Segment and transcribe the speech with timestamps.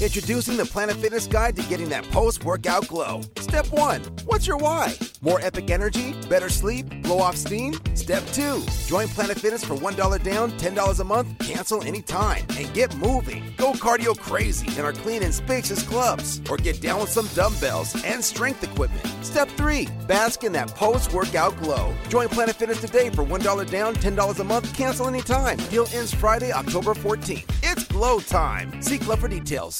[0.00, 3.20] Introducing the Planet Fitness Guide to getting that post workout glow.
[3.40, 4.94] Step one What's your why?
[5.20, 6.14] More epic energy?
[6.26, 6.86] Better sleep?
[7.02, 7.74] Blow off steam?
[7.94, 12.96] Step two Join Planet Fitness for $1 down, $10 a month, cancel anytime, and get
[12.96, 13.44] moving.
[13.58, 17.94] Go cardio crazy in our clean and spacious clubs, or get down with some dumbbells
[18.02, 19.06] and strength equipment.
[19.22, 21.94] Step three Bask in that post workout glow.
[22.08, 25.58] Join Planet Fitness today for $1 down, $10 a month, cancel anytime.
[25.68, 27.44] Deal ends Friday, October 14th.
[27.62, 28.80] It's glow time.
[28.82, 29.79] See Club for details.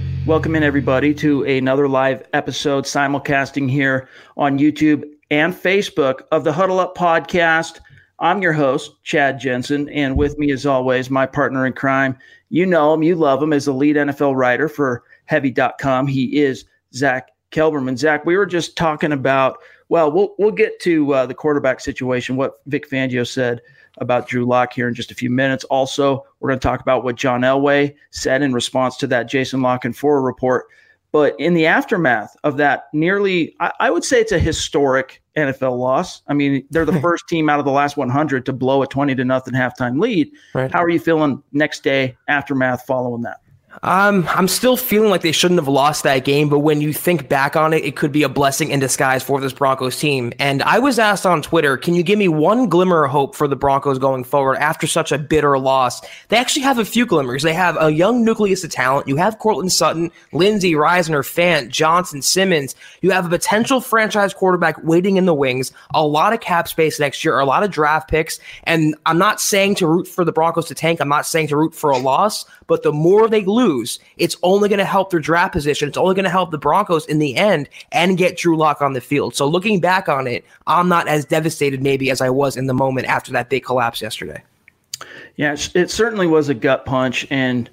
[0.27, 6.53] Welcome in, everybody, to another live episode simulcasting here on YouTube and Facebook of the
[6.53, 7.79] Huddle Up Podcast.
[8.19, 12.15] I'm your host, Chad Jensen, and with me, as always, my partner in crime.
[12.49, 16.05] You know him, you love him as the lead NFL writer for Heavy.com.
[16.05, 17.97] He is Zach Kelberman.
[17.97, 19.57] Zach, we were just talking about,
[19.89, 23.59] well, we'll, we'll get to uh, the quarterback situation, what Vic Fangio said
[23.97, 25.63] about Drew Lock here in just a few minutes.
[25.65, 29.61] Also, we're going to talk about what John Elway said in response to that Jason
[29.61, 30.65] La Canfora report.
[31.11, 35.77] But in the aftermath of that, nearly, I, I would say it's a historic NFL
[35.77, 36.21] loss.
[36.27, 39.15] I mean, they're the first team out of the last 100 to blow a 20
[39.15, 40.31] to nothing halftime lead.
[40.53, 40.71] Right.
[40.71, 43.41] How are you feeling next day, aftermath following that?
[43.83, 47.29] Um, I'm still feeling like they shouldn't have lost that game, but when you think
[47.29, 50.33] back on it, it could be a blessing in disguise for this Broncos team.
[50.39, 53.47] And I was asked on Twitter, can you give me one glimmer of hope for
[53.47, 56.01] the Broncos going forward after such a bitter loss?
[56.27, 57.43] They actually have a few glimmers.
[57.43, 59.07] They have a young nucleus of talent.
[59.07, 62.75] You have Courtland Sutton, Lindsay, Risner, Fant, Johnson, Simmons.
[63.01, 66.99] You have a potential franchise quarterback waiting in the wings, a lot of cap space
[66.99, 68.39] next year, a lot of draft picks.
[68.65, 70.99] And I'm not saying to root for the Broncos to tank.
[70.99, 73.60] I'm not saying to root for a loss, but the more they lose,
[74.17, 75.87] it's only going to help their draft position.
[75.87, 78.93] It's only going to help the Broncos in the end and get Drew Lock on
[78.93, 79.35] the field.
[79.35, 82.73] So looking back on it, I'm not as devastated maybe as I was in the
[82.73, 84.41] moment after that big collapse yesterday.
[85.35, 87.69] Yeah, it certainly was a gut punch, and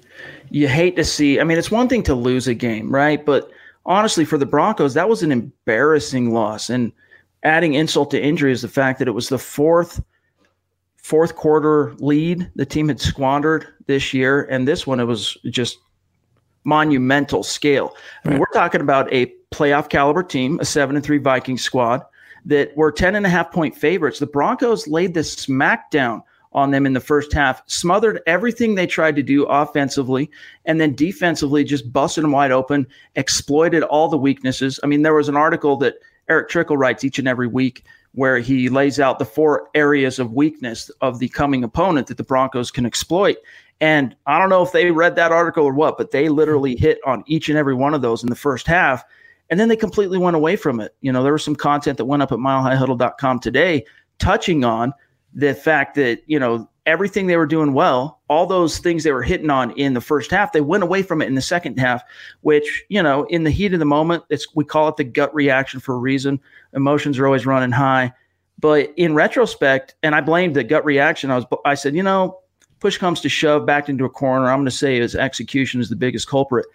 [0.49, 1.39] you hate to see.
[1.39, 3.23] I mean, it's one thing to lose a game, right?
[3.23, 3.51] But
[3.85, 6.69] honestly, for the Broncos, that was an embarrassing loss.
[6.69, 6.91] And
[7.43, 10.01] adding insult to injury is the fact that it was the fourth
[11.09, 15.79] fourth quarter lead the team had squandered this year, and this one it was just
[16.63, 17.95] monumental scale.
[18.23, 22.03] I mean, we're talking about a playoff caliber team, a seven and three Vikings squad
[22.45, 24.19] that were 10 and a half point favorites.
[24.19, 26.21] The Broncos laid the smackdown
[26.53, 30.29] on them in the first half, smothered everything they tried to do offensively,
[30.65, 34.79] and then defensively just busted them wide open, exploited all the weaknesses.
[34.83, 35.95] I mean, there was an article that
[36.29, 37.83] Erick Trickel writes each and every week
[38.13, 42.23] where he lays out the four areas of weakness of the coming opponent that the
[42.23, 43.37] Broncos can exploit.
[43.81, 46.99] And I don't know if they read that article or what, but they literally hit
[47.05, 49.03] on each and every one of those in the first half.
[49.49, 50.95] And then they completely went away from it.
[51.01, 53.85] You know, there was some content that went up at milehighhuddle.com today
[54.17, 54.93] touching on
[55.33, 59.21] the fact that, you know, everything they were doing well, all those things they were
[59.21, 62.03] hitting on in the first half, they went away from it in the second half,
[62.41, 65.33] which, you know, in the heat of the moment, it's we call it the gut
[65.33, 66.39] reaction for a reason.
[66.73, 68.11] Emotions are always running high.
[68.57, 72.39] But in retrospect, and I blamed the gut reaction, I was I said, you know,
[72.79, 74.49] push comes to shove, backed into a corner.
[74.49, 76.65] I'm going to say his execution is the biggest culprit.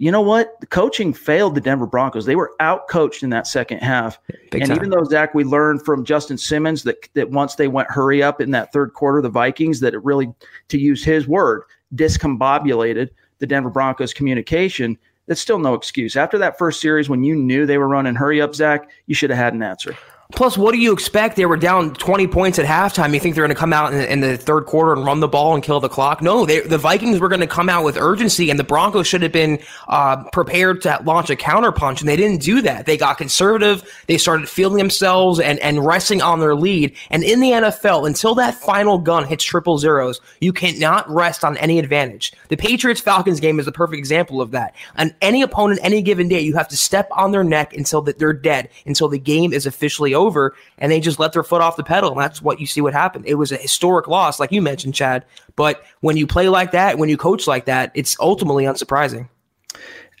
[0.00, 0.58] You know what?
[0.60, 2.24] The coaching failed the Denver Broncos.
[2.24, 4.18] They were out coached in that second half.
[4.50, 4.76] Big and time.
[4.78, 8.40] even though Zach, we learned from Justin Simmons that that once they went hurry up
[8.40, 10.32] in that third quarter, the Vikings that it really,
[10.68, 11.64] to use his word,
[11.94, 13.10] discombobulated
[13.40, 14.96] the Denver Broncos communication.
[15.26, 16.16] That's still no excuse.
[16.16, 19.28] After that first series, when you knew they were running hurry up, Zach, you should
[19.28, 19.94] have had an answer.
[20.32, 21.36] Plus, what do you expect?
[21.36, 23.12] They were down 20 points at halftime.
[23.12, 25.28] You think they're going to come out in, in, the third quarter and run the
[25.28, 26.22] ball and kill the clock?
[26.22, 29.22] No, they, the Vikings were going to come out with urgency, and the Broncos should
[29.22, 32.86] have been uh, prepared to launch a counterpunch, and they didn't do that.
[32.86, 33.82] They got conservative.
[34.06, 36.96] They started feeling themselves and, and resting on their lead.
[37.10, 41.56] And in the NFL, until that final gun hits triple zeros, you cannot rest on
[41.58, 42.32] any advantage.
[42.48, 44.74] The Patriots Falcons game is a perfect example of that.
[44.96, 48.18] On any opponent, any given day, you have to step on their neck until that
[48.18, 51.62] they're dead, until the game is officially over over and they just let their foot
[51.62, 52.12] off the pedal.
[52.12, 53.26] And that's what you see what happened.
[53.26, 55.24] It was a historic loss, like you mentioned, Chad.
[55.56, 59.28] But when you play like that, when you coach like that, it's ultimately unsurprising.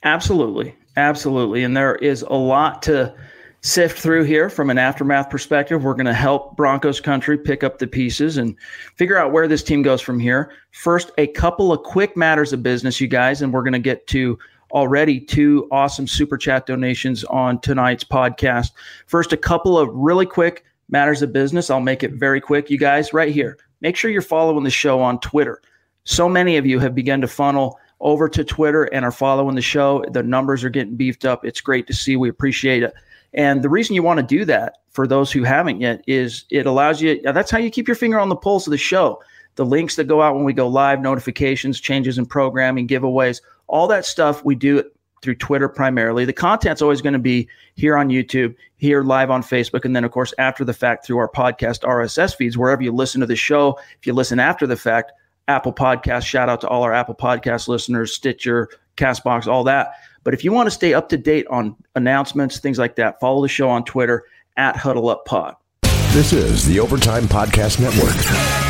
[0.02, 0.74] Absolutely.
[0.96, 1.62] Absolutely.
[1.62, 3.14] And there is a lot to
[3.62, 5.84] sift through here from an aftermath perspective.
[5.84, 8.56] We're going to help Broncos country pick up the pieces and
[8.96, 10.50] figure out where this team goes from here.
[10.70, 14.06] First, a couple of quick matters of business, you guys, and we're going to get
[14.08, 14.38] to
[14.72, 18.70] already two awesome super chat donations on tonight's podcast.
[19.06, 21.70] First, a couple of really quick matters of business.
[21.70, 22.70] I'll make it very quick.
[22.70, 25.62] You guys, right here, make sure you're following the show on Twitter.
[26.04, 29.62] So many of you have begun to funnel over to Twitter and are following the
[29.62, 30.04] show.
[30.10, 31.44] The numbers are getting beefed up.
[31.44, 32.16] It's great to see.
[32.16, 32.94] We appreciate it.
[33.34, 36.66] And the reason you want to do that for those who haven't yet is it
[36.66, 39.22] allows you, that's how you keep your finger on the pulse of the show.
[39.56, 43.40] The links that go out when we go live, notifications, changes in programming, giveaways,
[43.70, 44.84] all that stuff we do
[45.22, 46.24] through Twitter primarily.
[46.24, 50.04] The content's always going to be here on YouTube, here live on Facebook, and then,
[50.04, 53.36] of course, after the fact through our podcast RSS feeds, wherever you listen to the
[53.36, 53.78] show.
[53.98, 55.12] If you listen after the fact,
[55.48, 59.94] Apple Podcast, shout out to all our Apple Podcast listeners, Stitcher, Castbox, all that.
[60.22, 63.42] But if you want to stay up to date on announcements, things like that, follow
[63.42, 64.24] the show on Twitter
[64.56, 65.56] at Huddle Up Pod.
[66.12, 68.69] This is the Overtime Podcast Network.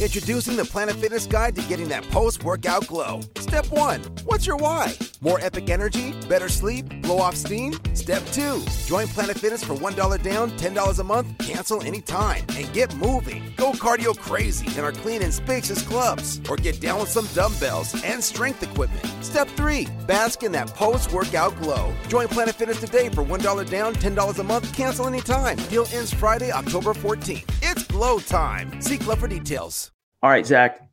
[0.00, 3.20] Introducing the Planet Fitness Guide to getting that post workout glow.
[3.36, 4.94] Step one What's your why?
[5.20, 6.14] More epic energy?
[6.26, 7.02] Better sleep?
[7.02, 7.74] Blow off steam?
[7.92, 12.96] Step two Join Planet Fitness for $1 down, $10 a month, cancel anytime, and get
[12.96, 13.52] moving.
[13.58, 18.02] Go cardio crazy in our clean and spacious clubs, or get down with some dumbbells
[18.02, 19.06] and strength equipment.
[19.22, 21.94] Step three Bask in that post workout glow.
[22.08, 25.56] Join Planet Fitness today for $1 down, $10 a month, cancel anytime.
[25.68, 27.44] Deal ends Friday, October 14th.
[27.62, 28.80] It's glow time.
[28.80, 29.90] See Club for details.
[30.22, 30.88] All right, Zach.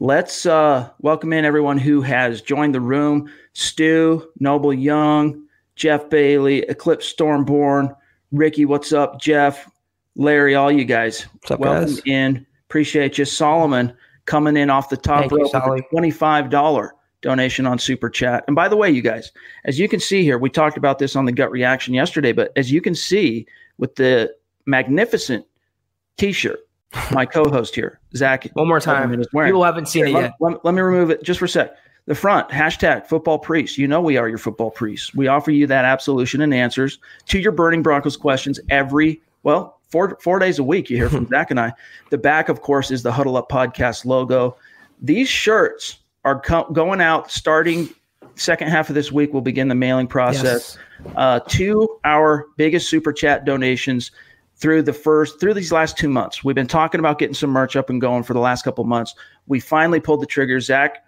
[0.00, 3.30] Let's uh, welcome in everyone who has joined the room.
[3.52, 5.46] Stu, Noble Young,
[5.76, 7.94] Jeff Bailey, Eclipse Stormborn,
[8.32, 9.20] Ricky, what's up?
[9.20, 9.70] Jeff,
[10.16, 11.22] Larry, all you guys.
[11.22, 12.02] What's up, welcome guys?
[12.06, 12.44] in.
[12.68, 13.24] Appreciate you.
[13.24, 16.90] Solomon coming in off the top Thank rope you, with a $25
[17.20, 18.42] donation on Super Chat.
[18.48, 19.30] And by the way, you guys,
[19.64, 22.50] as you can see here, we talked about this on the gut reaction yesterday, but
[22.56, 23.46] as you can see
[23.78, 24.34] with the
[24.66, 25.46] magnificent
[26.16, 26.66] t-shirt
[27.12, 28.48] my co-host here, Zach.
[28.54, 29.10] One more time.
[29.10, 30.32] People haven't seen it let, yet.
[30.40, 31.76] Let, let me remove it just for a sec.
[32.06, 33.78] The front hashtag football priest.
[33.78, 35.14] You know we are your football priests.
[35.14, 40.16] We offer you that absolution and answers to your burning Broncos questions every well four
[40.20, 40.88] four days a week.
[40.88, 41.72] You hear from Zach and I.
[42.10, 44.56] The back, of course, is the Huddle Up Podcast logo.
[45.02, 47.88] These shirts are co- going out starting
[48.36, 49.32] second half of this week.
[49.32, 50.78] We'll begin the mailing process
[51.16, 54.12] uh, to our biggest super chat donations
[54.56, 56.42] through the first through these last two months.
[56.42, 59.14] We've been talking about getting some merch up and going for the last couple months.
[59.46, 60.60] We finally pulled the trigger.
[60.60, 61.04] Zach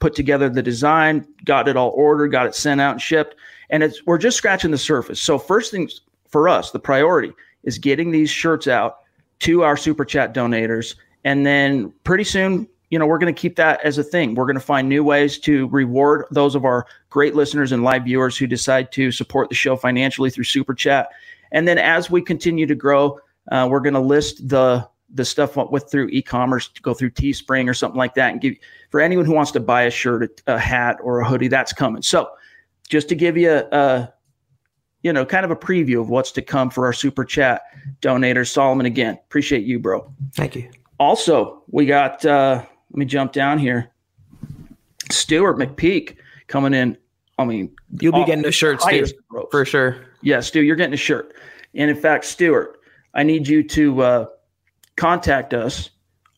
[0.00, 3.34] put together the design, got it all ordered, got it sent out and shipped,
[3.70, 5.20] and it's we're just scratching the surface.
[5.20, 7.32] So first things for us, the priority
[7.64, 8.98] is getting these shirts out
[9.40, 12.68] to our super chat donators, and then pretty soon.
[12.90, 14.34] You know, we're going to keep that as a thing.
[14.34, 18.04] We're going to find new ways to reward those of our great listeners and live
[18.04, 21.10] viewers who decide to support the show financially through Super Chat.
[21.52, 23.18] And then as we continue to grow,
[23.50, 27.72] uh, we're going to list the the stuff with through e-commerce, go through Teespring or
[27.72, 28.54] something like that, and give
[28.90, 31.48] for anyone who wants to buy a shirt, a, a hat, or a hoodie.
[31.48, 32.02] That's coming.
[32.02, 32.28] So,
[32.90, 34.12] just to give you a, a
[35.02, 37.62] you know, kind of a preview of what's to come for our super chat
[38.02, 40.12] donator, Solomon, again, appreciate you, bro.
[40.34, 40.70] Thank you.
[40.98, 43.90] Also, we got, uh, let me jump down here.
[45.10, 46.16] Stuart McPeak
[46.48, 46.98] coming in.
[47.38, 49.06] I mean, You'll be getting a shirt, Stu,
[49.50, 50.07] for sure.
[50.22, 51.34] Yeah, Stu, you're getting a shirt.
[51.74, 52.80] And in fact, Stuart,
[53.14, 54.26] I need you to uh,
[54.96, 55.90] contact us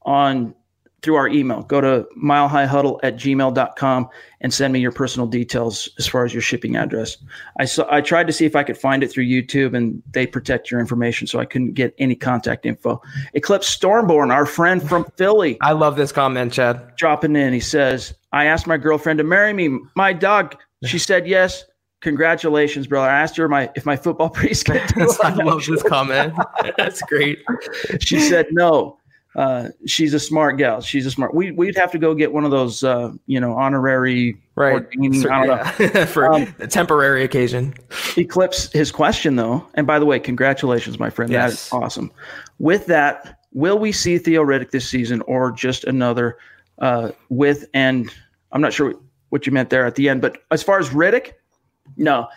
[0.02, 0.54] on
[1.02, 1.62] through our email.
[1.62, 4.08] Go to milehighhuddle at gmail.com
[4.42, 7.16] and send me your personal details as far as your shipping address.
[7.58, 10.26] I saw I tried to see if I could find it through YouTube and they
[10.26, 13.00] protect your information, so I couldn't get any contact info.
[13.34, 16.96] Eclipse Stormborn, our friend from Philly, I love this comment, Chad.
[16.96, 17.52] dropping in.
[17.52, 19.78] He says, I asked my girlfriend to marry me.
[19.96, 21.64] My dog, she said yes.
[22.00, 23.08] Congratulations, brother.
[23.10, 25.16] I asked her my if my football priest could do it.
[25.22, 26.34] I love this comment.
[26.76, 27.38] That's great.
[28.00, 28.96] she said no.
[29.36, 30.80] Uh, she's a smart gal.
[30.80, 31.34] She's a smart.
[31.34, 34.84] We we'd have to go get one of those, uh, you know, honorary Right.
[35.14, 35.86] So- I don't know.
[35.94, 36.04] yeah.
[36.06, 37.74] for Um, a temporary occasion.
[38.18, 39.64] Eclipse his question though.
[39.74, 41.32] And by the way, congratulations, my friend.
[41.32, 42.10] That is awesome.
[42.58, 46.36] With that, will we see Theo Riddick this season or just another
[46.80, 48.12] uh, with and
[48.52, 48.94] I'm not sure
[49.28, 51.32] what you meant there at the end, but as far as Riddick,
[51.96, 52.28] no.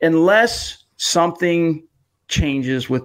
[0.00, 1.86] Unless something
[2.28, 3.04] changes with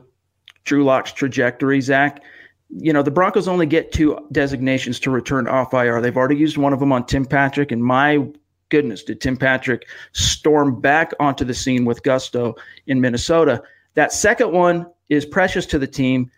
[0.63, 2.23] Drew Lock's trajectory, Zach,
[2.69, 6.01] you know, the Broncos only get two designations to return off IR.
[6.01, 8.27] They've already used one of them on Tim Patrick, and my
[8.69, 12.55] goodness, did Tim Patrick storm back onto the scene with gusto
[12.87, 13.61] in Minnesota.
[13.93, 16.29] That second one is precious to the team.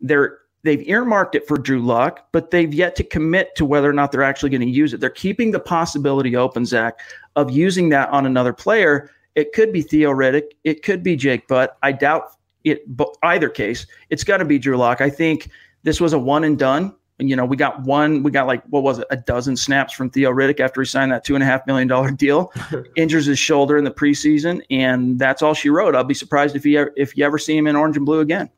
[0.00, 3.92] They're they've earmarked it for Drew Lock, but they've yet to commit to whether or
[3.92, 5.00] not they're actually going to use it.
[5.00, 6.98] They're keeping the possibility open, Zach,
[7.38, 9.10] of using that on another player.
[9.36, 10.50] It could be Theo Riddick.
[10.64, 11.78] It could be Jake Butt.
[11.84, 12.32] I doubt
[12.64, 12.84] it.
[12.96, 15.00] But either case, it's going to be Drew Lock.
[15.00, 15.48] I think
[15.84, 16.92] this was a one and done.
[17.20, 19.92] And you know, we got one, we got like what was it, a dozen snaps
[19.92, 22.52] from Theo Riddick after he signed that two and a half million dollar deal,
[22.96, 25.96] injures his shoulder in the preseason, and that's all she wrote.
[25.96, 28.20] I'll be surprised if you ever, if you ever see him in orange and blue
[28.20, 28.50] again.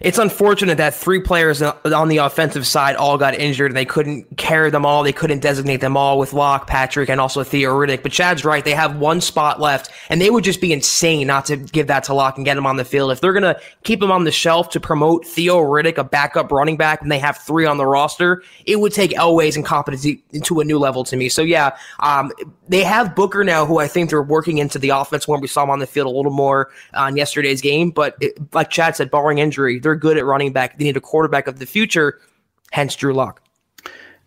[0.00, 3.72] It's unfortunate that three players on the offensive side all got injured.
[3.72, 5.02] And they couldn't carry them all.
[5.02, 8.04] They couldn't designate them all with Lock, Patrick, and also Theo Riddick.
[8.04, 8.64] But Chad's right.
[8.64, 12.04] They have one spot left, and they would just be insane not to give that
[12.04, 13.10] to Lock and get him on the field.
[13.10, 16.52] If they're going to keep him on the shelf to promote Theo Riddick, a backup
[16.52, 20.60] running back, and they have three on the roster, it would take Elway's incompetency to
[20.60, 21.28] a new level to me.
[21.28, 22.30] So, yeah, um,
[22.68, 25.64] they have Booker now, who I think they're working into the offense when we saw
[25.64, 27.90] him on the field a little more on yesterday's game.
[27.90, 30.78] But it, like Chad said, barring injury, they're good at running back.
[30.78, 32.20] They need a quarterback of the future,
[32.70, 33.42] hence Drew Lock.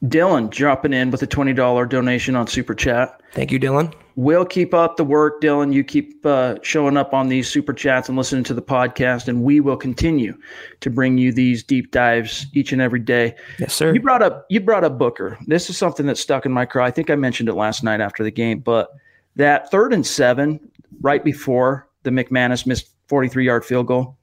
[0.03, 3.21] Dylan dropping in with a twenty dollar donation on Super Chat.
[3.33, 3.93] Thank you, Dylan.
[4.15, 5.71] We'll keep up the work, Dylan.
[5.73, 9.43] You keep uh, showing up on these super chats and listening to the podcast, and
[9.43, 10.37] we will continue
[10.81, 13.35] to bring you these deep dives each and every day.
[13.59, 13.93] Yes, sir.
[13.93, 15.37] You brought up you brought up Booker.
[15.45, 16.83] This is something that stuck in my craw.
[16.83, 18.89] I think I mentioned it last night after the game, but
[19.35, 20.59] that third and seven,
[21.01, 24.17] right before the McManus missed forty three yard field goal,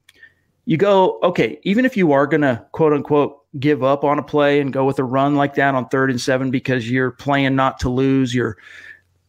[0.68, 1.58] you go okay.
[1.62, 4.98] Even if you are gonna quote unquote give up on a play and go with
[4.98, 8.58] a run like that on third and seven because you're playing not to lose, you're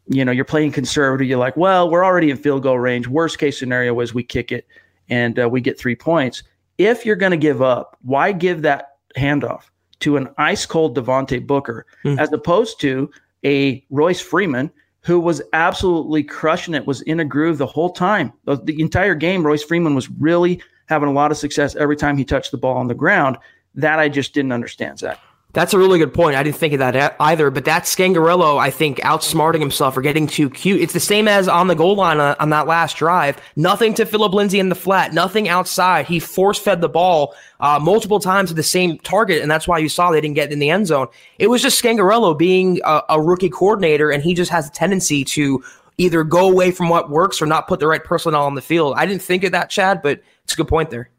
[0.07, 1.29] you know, you're playing conservative.
[1.29, 3.07] You're like, well, we're already in field goal range.
[3.07, 4.67] Worst case scenario is we kick it
[5.07, 6.43] and uh, we get three points.
[6.77, 9.69] If you're going to give up, why give that handoff
[9.99, 11.85] to an ice cold Devontae Booker
[12.17, 13.09] as opposed to
[13.45, 18.33] a Royce Freeman who was absolutely crushing it, was in a groove the whole time.
[18.43, 22.17] The, the entire game, Royce Freeman was really having a lot of success every time
[22.17, 23.37] he touched the ball on the ground.
[23.75, 25.19] That I just didn't understand, Zach.
[25.51, 26.35] That's a really good point.
[26.35, 27.49] I didn't think of that either.
[27.49, 30.79] But that's Scangarello, I think, outsmarting himself or getting too cute.
[30.79, 33.41] It's the same as on the goal line on, on that last drive.
[33.55, 36.05] Nothing to Philip Lindsay in the flat, nothing outside.
[36.05, 39.79] He force fed the ball uh, multiple times to the same target, and that's why
[39.79, 41.07] you saw they didn't get in the end zone.
[41.39, 45.23] It was just Scangarello being a, a rookie coordinator, and he just has a tendency
[45.25, 45.63] to
[45.97, 48.93] either go away from what works or not put the right personnel on the field.
[48.97, 51.11] I didn't think of that, Chad, but it's a good point there.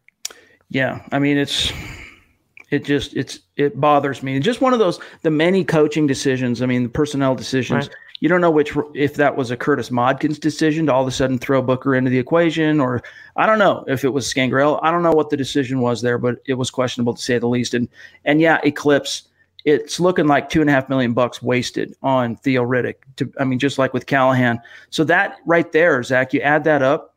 [0.70, 1.72] Yeah, I mean it's
[2.72, 4.40] it just it's it bothers me.
[4.40, 6.62] Just one of those the many coaching decisions.
[6.62, 7.86] I mean, the personnel decisions.
[7.86, 7.96] Right.
[8.18, 11.12] You don't know which if that was a Curtis Modkins decision to all of a
[11.12, 13.04] sudden throw Booker into the equation, or
[13.36, 14.80] I don't know if it was Scangrell.
[14.82, 17.46] I don't know what the decision was there, but it was questionable to say the
[17.46, 17.72] least.
[17.72, 17.88] And
[18.24, 19.28] and yeah, Eclipse.
[19.64, 22.96] It's looking like two and a half million bucks wasted on Theo Riddick.
[23.18, 24.60] To I mean, just like with Callahan.
[24.88, 27.09] So that right there, Zach, you add that up.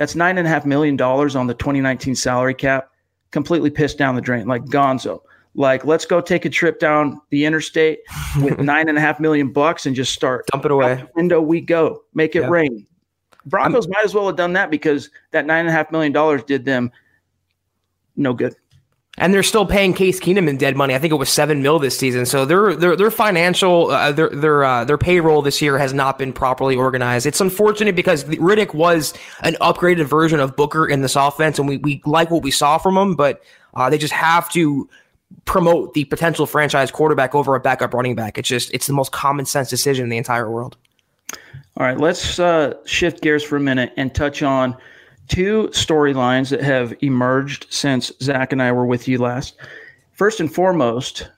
[0.00, 2.90] That's nine and a half million dollars on the 2019 salary cap
[3.32, 5.20] completely pissed down the drain, like Gonzo.
[5.54, 7.98] Like, let's go take a trip down the interstate
[8.40, 11.04] with nine and a half million bucks and just start Dump it away.
[11.16, 12.48] window we go, make it Yeah.
[12.48, 12.86] rain.
[13.44, 16.42] Broncos might as well have done that because that nine and a half million dollars
[16.44, 16.90] did them
[18.16, 18.54] no good.
[19.20, 20.94] And they're still paying Case Keenum in dead money.
[20.94, 22.24] I think it was seven mil this season.
[22.24, 26.18] So their their their financial uh, their their uh, their payroll this year has not
[26.18, 27.26] been properly organized.
[27.26, 29.12] It's unfortunate because Riddick was
[29.42, 32.78] an upgraded version of Booker in this offense, and we we like what we saw
[32.78, 33.42] from him, but
[33.74, 34.88] uh, they just have to
[35.44, 38.38] promote the potential franchise quarterback over a backup running back.
[38.38, 40.78] It's just it's the most common sense decision in the entire world.
[41.76, 44.76] All right, let's uh, shift gears for a minute and touch on
[45.30, 49.54] two storylines that have emerged since Zach and I were with you last.
[50.12, 51.30] First and foremost,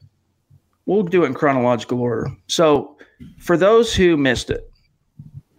[0.87, 2.29] we'll do it in chronological order.
[2.49, 2.97] So,
[3.39, 4.69] for those who missed it,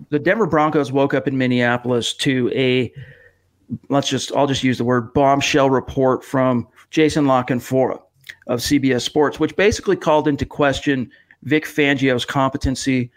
[0.10, 2.92] the Denver Broncos woke up in Minneapolis to a
[3.90, 8.02] let's just I'll just use the word bombshell report from Jason La Canfora
[8.48, 11.10] of CBS Sports, which basically called into question
[11.44, 13.12] Vic Fangio's competency,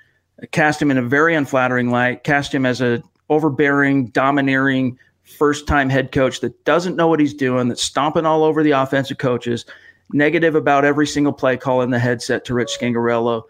[0.52, 5.90] cast him in a very unflattering light, cast him as a overbearing, domineering first time
[5.90, 9.64] head coach that doesn't know what he's doing, that's stomping all over the offensive coaches,
[10.12, 13.42] negative about every single play call in the headset to Rich Scangarello,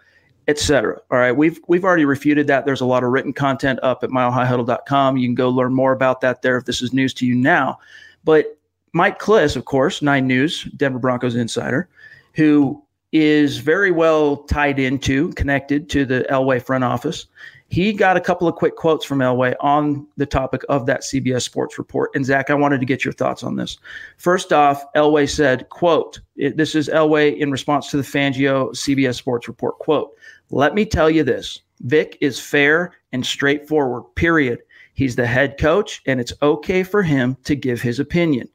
[0.49, 0.99] etc.
[1.11, 2.64] All right, we've we've already refuted that.
[2.64, 5.16] There's a lot of written content up at milehighhuddle.com.
[5.16, 7.78] You can go learn more about that there if this is news to you now.
[8.25, 8.56] But
[8.92, 11.88] Mike Klis, of course, Nine News, Denver Broncos insider,
[12.35, 17.26] who is very well tied into, connected to the Elway front office.
[17.68, 21.42] He got a couple of quick quotes from Elway on the topic of that CBS
[21.42, 22.11] Sports report.
[22.14, 23.78] And Zach, I wanted to get your thoughts on this.
[24.18, 29.49] First off, Elway said, "quote This is Elway in response to the Fangio CBS Sports
[29.49, 29.78] report.
[29.78, 30.12] Quote:
[30.50, 34.04] Let me tell you this: Vic is fair and straightforward.
[34.14, 34.61] Period.
[34.94, 38.49] He's the head coach, and it's okay for him to give his opinion."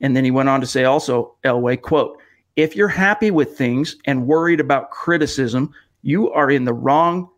[0.00, 2.18] And then he went on to say also, Elway, quote,
[2.56, 7.28] if you're happy with things and worried about criticism, you are in the wrong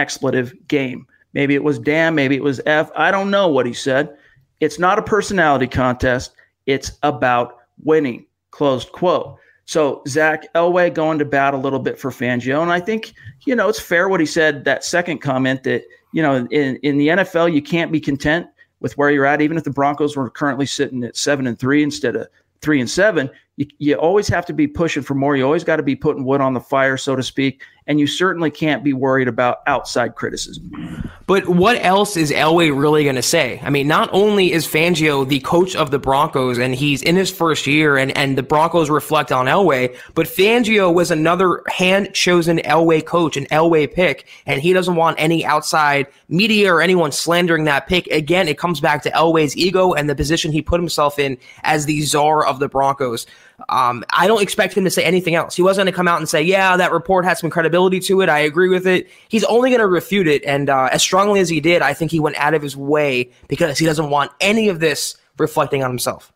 [0.00, 1.06] expletive game.
[1.32, 2.90] Maybe it was damn, maybe it was F.
[2.96, 4.16] I don't know what he said.
[4.58, 6.32] It's not a personality contest.
[6.66, 8.26] It's about winning.
[8.50, 9.36] Closed quote.
[9.64, 12.60] So Zach Elway going to bat a little bit for Fangio.
[12.60, 13.12] And I think,
[13.46, 16.98] you know, it's fair what he said, that second comment that, you know, in, in
[16.98, 18.48] the NFL, you can't be content
[18.80, 21.84] with where you're at, even if the Broncos were currently sitting at seven and three
[21.84, 22.26] instead of
[22.62, 25.36] three and seven, you, you always have to be pushing for more.
[25.36, 27.62] You always got to be putting wood on the fire, so to speak.
[27.90, 31.10] And you certainly can't be worried about outside criticism.
[31.26, 33.60] But what else is Elway really going to say?
[33.64, 37.32] I mean, not only is Fangio the coach of the Broncos and he's in his
[37.32, 42.58] first year and, and the Broncos reflect on Elway, but Fangio was another hand chosen
[42.58, 47.64] Elway coach, an Elway pick, and he doesn't want any outside media or anyone slandering
[47.64, 48.06] that pick.
[48.06, 51.86] Again, it comes back to Elway's ego and the position he put himself in as
[51.86, 53.26] the czar of the Broncos.
[53.68, 55.54] Um, I don't expect him to say anything else.
[55.54, 58.20] He wasn't going to come out and say, "Yeah, that report had some credibility to
[58.20, 58.28] it.
[58.28, 61.48] I agree with it." He's only going to refute it, and uh, as strongly as
[61.48, 64.68] he did, I think he went out of his way because he doesn't want any
[64.68, 66.32] of this reflecting on himself.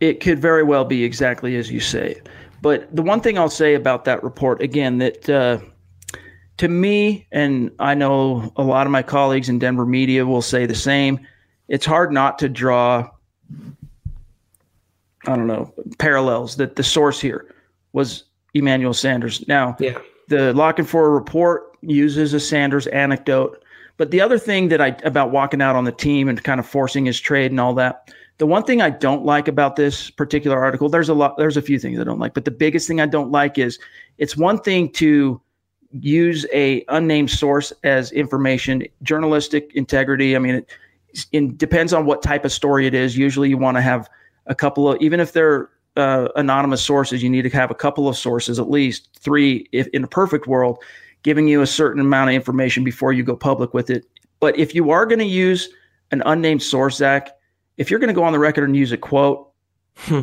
[0.00, 2.20] It could very well be exactly as you say.
[2.60, 5.28] But the one thing I'll say about that report again that.
[5.28, 5.58] Uh,
[6.58, 10.66] to me, and I know a lot of my colleagues in Denver media will say
[10.66, 11.26] the same,
[11.66, 13.10] it's hard not to draw
[15.26, 17.54] I don't know, parallels that the source here
[17.92, 19.46] was Emmanuel Sanders.
[19.48, 19.98] Now, yeah.
[20.28, 23.62] the La Canfora report uses a Sanders anecdote.
[23.98, 26.66] But the other thing that I about walking out on the team and kind of
[26.66, 30.58] forcing his trade and all that, the one thing I don't like about this particular
[30.58, 33.00] article, there's a lot, there's a few things I don't like, but the biggest thing
[33.00, 33.78] I don't like is
[34.18, 35.40] it's one thing to
[36.00, 40.34] use a unnamed source as information, journalistic integrity.
[40.34, 40.70] I mean, it,
[41.32, 43.16] it depends on what type of story it is.
[43.16, 44.08] Usually, you want to have
[44.46, 48.08] a couple of even if they're uh, anonymous sources, you need to have a couple
[48.08, 50.78] of sources, at least three, if in a perfect world,
[51.22, 54.06] giving you a certain amount of information before you go public with it.
[54.40, 55.68] But if you are going to use
[56.10, 57.30] an unnamed source, Zach,
[57.76, 59.50] if you're going to go on the record and use a quote,
[59.96, 60.22] hmm.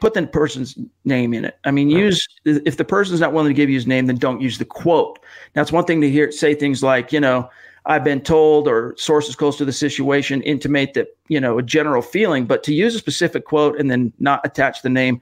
[0.00, 1.58] put the person's name in it.
[1.64, 4.40] I mean, use if the person's not willing to give you his name, then don't
[4.40, 5.18] use the quote.
[5.54, 7.48] Now, it's one thing to hear say things like, you know,
[7.86, 12.02] I've been told or sources close to the situation intimate that, you know, a general
[12.02, 15.20] feeling, but to use a specific quote and then not attach the name,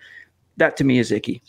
[0.56, 1.42] that to me is icky.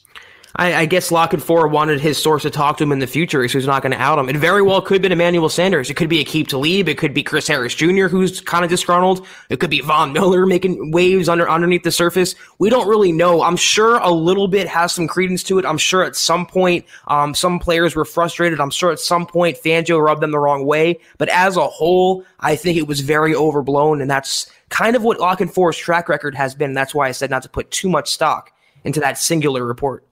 [0.58, 3.46] I, I guess La Canfora wanted his source to talk to him in the future,
[3.48, 4.30] so he's not going to out him.
[4.30, 5.89] It very well could have been Emmanuel Sanders.
[5.89, 6.88] It could be Aqib Talib.
[6.88, 9.26] It could be Chris Harris Jr., who's kind of disgruntled.
[9.50, 12.36] It could be Von Miller making waves under underneath the surface.
[12.58, 13.44] We don't really know.
[13.44, 15.65] I'm sure a little bit has some credence to it.
[15.65, 18.62] I'm sure at some point, um, some players were frustrated.
[18.62, 21.00] I'm sure at some point Fangio rubbed them the wrong way.
[21.18, 25.20] But as a whole, I think it was very overblown, and that's kind of what
[25.20, 26.74] La Canfora's track record has been.
[26.74, 28.54] That's why I said not to put too much stock
[28.86, 30.06] into that singular report.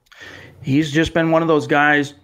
[0.64, 2.14] He's just been one of those guys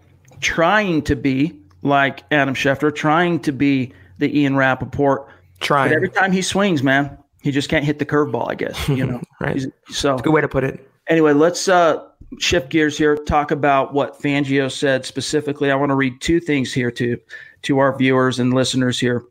[0.40, 5.28] trying to be like Adam Schefter, trying to be the Ian Rapoport.
[5.60, 5.90] Trying.
[5.90, 8.88] But every time he swings, man, he just can't hit the curveball, I guess.
[8.88, 9.60] You know, right?
[9.90, 10.88] so it's a good way to put it.
[11.08, 12.02] Anyway, let's uh,
[12.38, 13.16] shift gears here.
[13.16, 15.70] Talk about what Fangio said specifically.
[15.70, 17.18] I want to read two things here to
[17.62, 19.24] to our viewers and listeners here.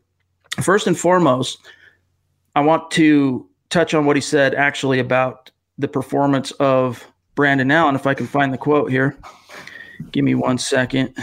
[0.62, 1.58] First and foremost,
[2.54, 7.94] I want to touch on what he said actually about the performance of Brandon Allen.
[7.94, 9.16] If I can find the quote here,
[10.12, 11.14] give me one second.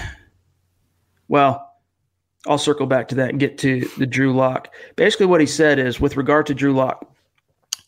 [1.28, 1.64] Well,
[2.48, 4.74] I'll circle back to that and get to the Drew Lock.
[4.96, 7.14] Basically, what he said is with regard to Drew Lock,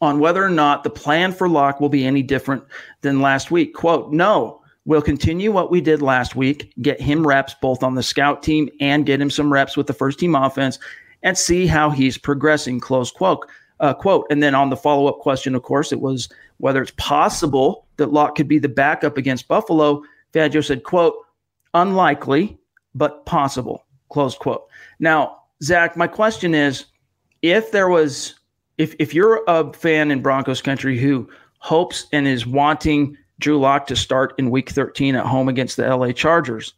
[0.01, 2.63] on whether or not the plan for Lock will be any different
[3.01, 3.73] than last week.
[3.73, 8.03] Quote, no, we'll continue what we did last week, get him reps both on the
[8.03, 10.79] scout team and get him some reps with the first team offense
[11.23, 12.79] and see how he's progressing.
[12.79, 13.45] Close quote.
[13.81, 14.25] Uh, quote.
[14.29, 16.29] And then on the follow up question, of course, it was
[16.59, 20.03] whether it's possible that Lock could be the backup against Buffalo.
[20.33, 21.15] Fangio said, quote,
[21.73, 22.57] unlikely,
[22.93, 23.85] but possible.
[24.09, 24.67] Close quote.
[24.99, 26.85] Now, Zach, my question is
[27.41, 28.35] if there was,
[28.77, 33.87] if, if you're a fan in Broncos country who hopes and is wanting Drew Lock
[33.87, 36.73] to start in week 13 at home against the LA Chargers,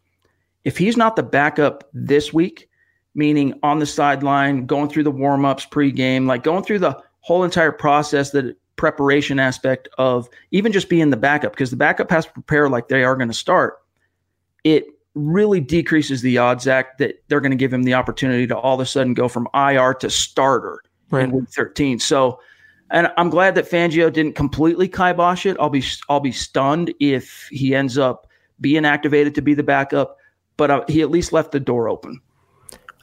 [0.63, 2.69] if he's not the backup this week,
[3.15, 7.43] meaning on the sideline, going through the warm ups pregame, like going through the whole
[7.43, 12.25] entire process, the preparation aspect of even just being the backup, because the backup has
[12.25, 13.75] to prepare like they are going to start.
[14.63, 18.57] It really decreases the odds, Zach, that they're going to give him the opportunity to
[18.57, 21.25] all of a sudden go from IR to starter right.
[21.25, 21.99] in week 13.
[21.99, 22.39] So,
[22.89, 25.57] and I'm glad that Fangio didn't completely kibosh it.
[25.59, 28.25] I'll be I'll be stunned if he ends up
[28.61, 30.17] being activated to be the backup,
[30.57, 32.19] but uh, he at least left the door open.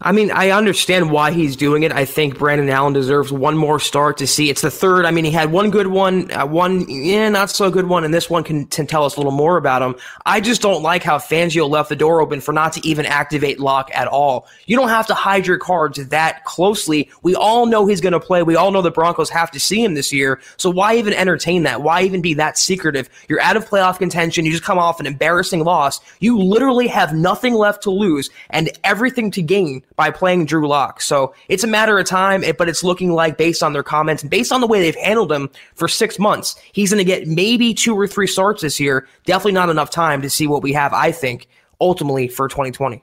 [0.01, 1.91] I mean, I understand why he's doing it.
[1.91, 4.49] I think Brandon Allen deserves one more start to see.
[4.49, 5.05] It's the third.
[5.05, 8.15] I mean, he had one good one, uh, one yeah, not so good one, and
[8.15, 9.97] this one can, can tell us a little more about him.
[10.25, 13.59] I just don't like how Fangio left the door open for not to even activate
[13.59, 14.47] Lock at all.
[14.67, 17.11] You don't have to hide your cards that closely.
[17.23, 18.45] We all know he's going to play.
[18.45, 20.41] We all know the Broncos have to see him this year.
[20.59, 21.83] So why even entertain that?
[21.83, 23.11] Why even be that secretive?
[23.29, 24.45] You're out of playoff contention.
[24.45, 26.01] You just come off an embarrassing loss.
[26.21, 31.03] You literally have nothing left to lose and everything to gain by playing Drew Lock.
[31.03, 34.23] So it's a matter of time, eh, but it's looking like based on their comments
[34.23, 37.27] and based on the way they've handled him for six months, he's going to get
[37.27, 39.09] maybe two or three starts this year.
[39.27, 41.49] Definitely not enough time to see what we have, I think,
[41.81, 43.03] ultimately for 2020.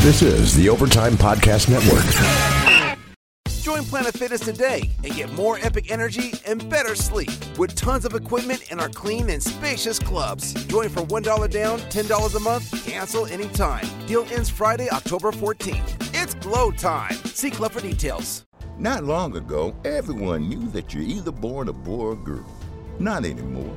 [0.00, 2.51] This is the Overtime Podcast Network.
[3.62, 8.12] Join Planet Fitness today and get more epic energy and better sleep with tons of
[8.12, 10.52] equipment in our clean and spacious clubs.
[10.66, 13.86] Join for $1 down, $10 a month, cancel anytime.
[14.06, 16.10] Deal ends Friday, October 14th.
[16.12, 17.14] It's glow time.
[17.26, 18.44] See club for details.
[18.78, 22.50] Not long ago, everyone knew that you're either born a boy or girl.
[22.98, 23.76] Not anymore.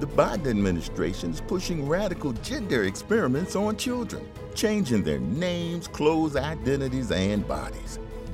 [0.00, 7.10] The Biden administration is pushing radical gender experiments on children, changing their names, clothes, identities,
[7.10, 7.98] and bodies.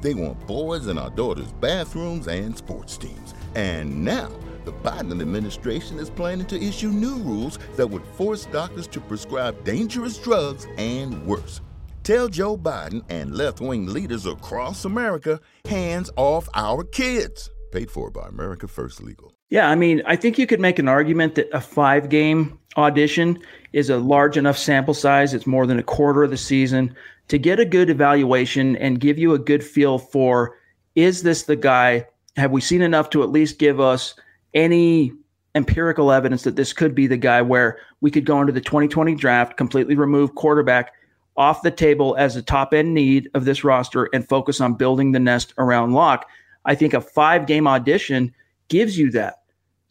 [0.00, 3.34] They want boys in our daughters' bathrooms and sports teams.
[3.54, 4.30] And now,
[4.64, 9.64] the Biden administration is planning to issue new rules that would force doctors to prescribe
[9.64, 11.60] dangerous drugs and worse.
[12.04, 17.50] Tell Joe Biden and left wing leaders across America hands off our kids.
[17.72, 19.32] Paid for by America First Legal.
[19.50, 23.38] Yeah, I mean, I think you could make an argument that a five game audition
[23.72, 25.34] is a large enough sample size.
[25.34, 26.94] It's more than a quarter of the season
[27.28, 30.56] to get a good evaluation and give you a good feel for
[30.94, 32.06] is this the guy?
[32.36, 34.14] Have we seen enough to at least give us
[34.54, 35.12] any
[35.54, 39.14] empirical evidence that this could be the guy where we could go into the 2020
[39.14, 40.92] draft, completely remove quarterback
[41.36, 45.12] off the table as a top end need of this roster and focus on building
[45.12, 46.26] the nest around Lock?
[46.64, 48.34] I think a five game audition
[48.68, 49.42] gives you that.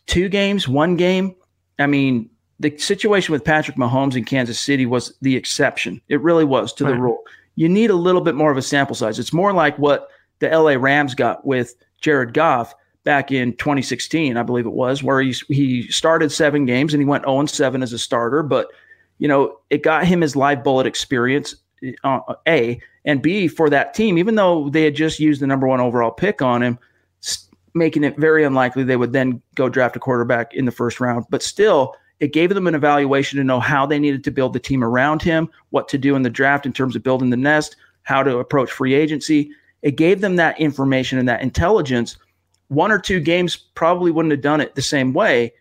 [0.06, 1.36] Two games, one game.
[1.80, 6.02] I mean, the situation with Patrick Mahomes in Kansas City was the exception.
[6.10, 6.92] It really was to right.
[6.92, 7.24] the rule.
[7.56, 9.20] You need a little bit more of a sample size.
[9.20, 14.44] It's more like what the LA Rams got with Jared Goff back in 2016, I
[14.44, 17.94] believe it was, where he he started seven games and he went 0 7 as
[17.94, 18.68] a starter, but
[19.18, 21.56] you know it got him his live bullet experience.
[22.04, 25.68] Uh, a and B for that team, even though they had just used the number
[25.68, 26.80] one overall pick on him,
[27.76, 31.26] making it very unlikely they would then go draft a quarterback in the first round.
[31.30, 34.60] But still, it gave them an evaluation to know how they needed to build the
[34.60, 37.76] team around him, what to do in the draft in terms of building the nest,
[38.04, 39.52] how to approach free agency.
[39.82, 42.18] It gave them that information and that intelligence.
[42.70, 45.54] One or two games probably wouldn't have done it the same way.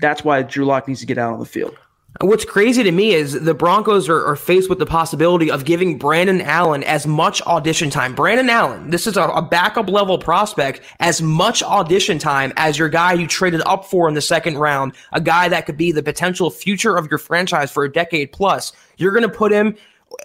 [0.00, 1.76] That's why Drew Lock needs to get out on the field.
[2.18, 5.96] What's crazy to me is the Broncos are, are, faced with the possibility of giving
[5.96, 8.16] Brandon Allen as much audition time.
[8.16, 12.88] Brandon Allen, this is a, a, backup level prospect, as much audition time as your
[12.88, 16.02] guy you traded up for in the second round, a guy that could be the
[16.02, 18.72] potential future of your franchise for a decade plus.
[18.96, 19.76] You're going to put him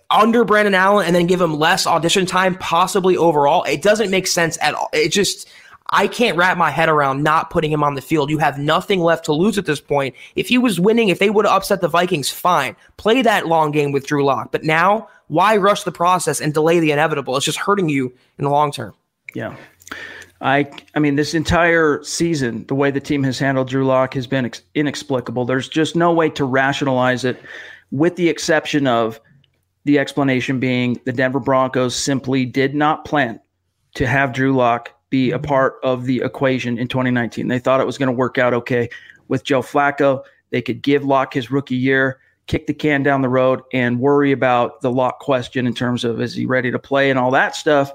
[0.10, 3.64] under Brandon Allen and then give him less audition time, possibly overall.
[3.64, 4.90] It doesn't make sense at all.
[4.92, 5.48] It just
[5.90, 8.30] I can't wrap my head around not putting him on the field.
[8.30, 10.16] You have nothing left to lose at this point.
[10.36, 12.76] If he was winning, if they would have upset the Vikings, fine.
[12.98, 14.52] Play that long game with Drew Lock.
[14.52, 17.38] But now, why rush the process and delay the inevitable?
[17.38, 18.94] It's just hurting you in the long term.
[19.34, 19.56] Yeah.
[20.42, 24.28] I I mean this entire season the way the team has handled Drew Lock has
[24.28, 25.46] been ex- inexplicable.
[25.46, 27.42] There's just no way to rationalize it
[27.92, 29.20] with the exception of
[29.86, 33.40] the explanation being the Denver Broncos simply did not plan
[33.94, 37.48] to have Drew Lock be a part of the equation in 2019.
[37.48, 38.90] They thought it was going to work out okay
[39.30, 40.22] with Joe Flacco.
[40.50, 44.34] They could give Lock his rookie year, kick the can down the road, and worry
[44.34, 47.56] about the Lock question in terms of is he ready to play and all that
[47.56, 47.94] stuff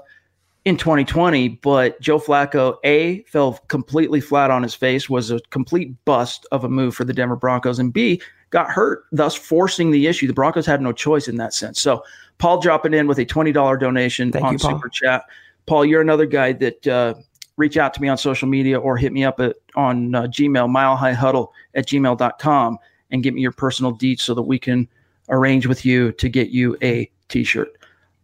[0.65, 1.49] in 2020.
[1.49, 6.63] But Joe Flacco, A, fell completely flat on his face, was a complete bust of
[6.63, 10.25] a move for the Denver Broncos, and B, got hurt, thus forcing the issue.
[10.25, 11.79] The Broncos had no choice in that sense.
[11.79, 12.03] So
[12.39, 15.23] Paul dropping in with a $20 donation Thank on you, Super Chat.
[15.65, 17.13] Paul, you're another guy that uh,
[17.57, 20.69] reach out to me on social media or hit me up at, on uh, Gmail,
[20.69, 22.77] milehighhuddle at gmail.com
[23.11, 24.87] and give me your personal deets so that we can
[25.29, 27.69] arrange with you to get you a t-shirt.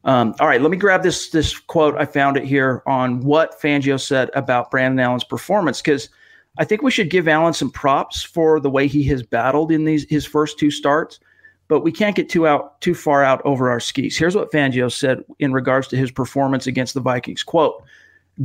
[0.03, 1.95] Um, all right, let me grab this this quote.
[1.97, 6.09] I found it here on what Fangio said about Brandon Allen's performance because
[6.57, 9.83] I think we should give Allen some props for the way he has battled in
[9.83, 11.19] these his first two starts
[11.67, 14.17] but we can't get too out too far out over our skis.
[14.17, 17.43] Here's what Fangio said in regards to his performance against the Vikings.
[17.43, 17.83] Quote,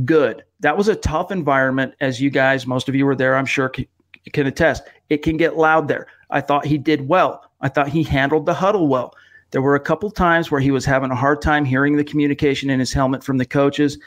[0.05, 0.43] good.
[0.59, 3.69] That was a tough environment as you guys, most of you were there, I'm sure
[3.69, 3.85] can,
[4.33, 4.83] can attest.
[5.09, 6.07] It can get loud there.
[6.29, 7.49] I thought he did well.
[7.61, 9.13] I thought he handled the huddle well.
[9.51, 12.69] There were a couple times where he was having a hard time hearing the communication
[12.69, 13.99] in his helmet from the coaches.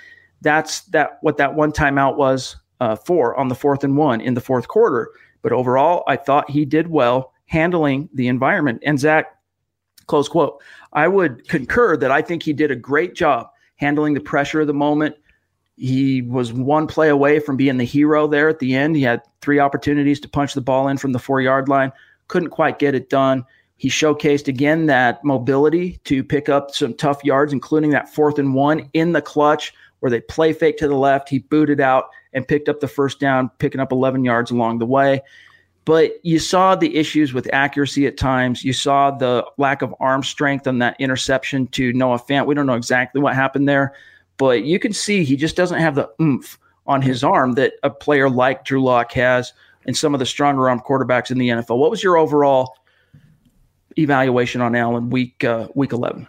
[0.43, 4.35] That's that what that one timeout was uh, for on the fourth and one in
[4.35, 5.09] the fourth quarter.
[5.43, 8.83] But overall, I thought he did well handling the environment.
[8.85, 9.27] And Zach,
[10.07, 14.21] close quote, I would concur that I think he did a great job handling the
[14.21, 15.17] pressure of the moment.
[15.77, 18.97] He was one play away from being the hero there at the end.
[18.97, 21.93] He had three opportunities to punch the ball in from the four yard line,
[22.29, 23.45] couldn't quite get it done.
[23.77, 28.55] He showcased again that mobility to pick up some tough yards, including that fourth and
[28.55, 31.29] one in the clutch where they play fake to the left.
[31.29, 34.87] He booted out and picked up the first down, picking up 11 yards along the
[34.87, 35.21] way.
[35.87, 38.65] But you saw the issues with accuracy at times.
[38.65, 42.47] You saw the lack of arm strength on that interception to Noah Fant.
[42.47, 43.95] We don't know exactly what happened there,
[44.37, 47.91] but you can see he just doesn't have the oomph on his arm that a
[47.91, 49.53] player like Drew Lock has
[49.87, 51.79] and some of the stronger arm quarterbacks in the NFL.
[51.79, 52.75] What was your overall
[53.97, 56.27] evaluation on Allen week uh, week 11?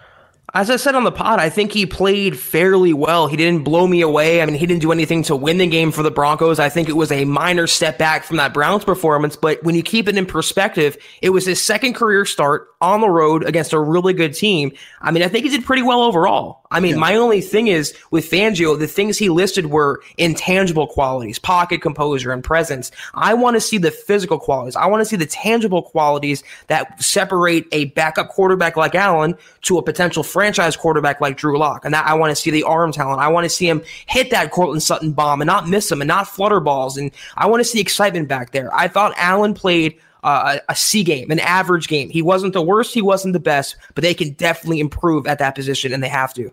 [0.58, 3.28] As I said on the pod, I think he played fairly well.
[3.28, 4.42] He didn't blow me away.
[4.42, 6.58] I mean, he didn't do anything to win the game for the Broncos.
[6.58, 9.36] I think it was a minor step back from that Browns performance.
[9.36, 13.10] But when you keep it in perspective, it was his second career start on the
[13.10, 14.72] road against a really good team.
[15.00, 16.64] I mean, I think he did pretty well overall.
[16.72, 17.02] I mean, yeah.
[17.02, 22.32] my only thing is with Fangio, the things he listed were intangible qualities, pocket composure
[22.32, 22.92] and presence.
[23.14, 24.76] I want to see the physical qualities.
[24.76, 29.78] I want to see the tangible qualities that separate a backup quarterback like Allen to
[29.78, 31.86] a potential franchise quarterback like Drew Lock.
[31.86, 33.22] And that I want to see the arm talent.
[33.22, 36.08] I want to see him hit that Courtland Sutton bomb and not miss him and
[36.08, 36.98] not flutter balls.
[36.98, 38.74] And I want to see excitement back there.
[38.76, 42.10] I thought Allen played uh, a C game, an average game.
[42.10, 45.56] He wasn't the worst, he wasn't the best, but they can definitely improve at that
[45.56, 46.52] position, and they have to.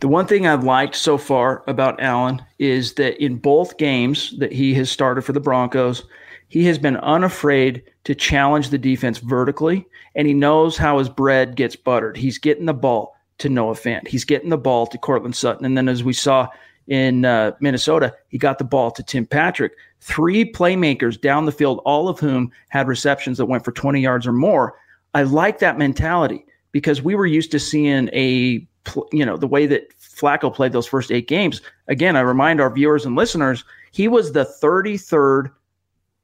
[0.00, 4.52] The one thing I've liked so far about Allen is that in both games that
[4.52, 6.02] he has started for the Broncos,
[6.48, 11.54] he has been unafraid to challenge the defense vertically, and he knows how his bread
[11.54, 12.16] gets buttered.
[12.16, 14.08] He's getting the ball to Noah Fant.
[14.08, 15.64] He's getting the ball to Courtland Sutton.
[15.64, 16.48] And then, as we saw
[16.86, 19.72] in uh, Minnesota, he got the ball to Tim Patrick.
[20.00, 24.26] Three playmakers down the field, all of whom had receptions that went for 20 yards
[24.26, 24.74] or more.
[25.14, 28.66] I like that mentality because we were used to seeing a,
[29.12, 31.60] you know, the way that Flacco played those first eight games.
[31.88, 35.50] Again, I remind our viewers and listeners, he was the 33rd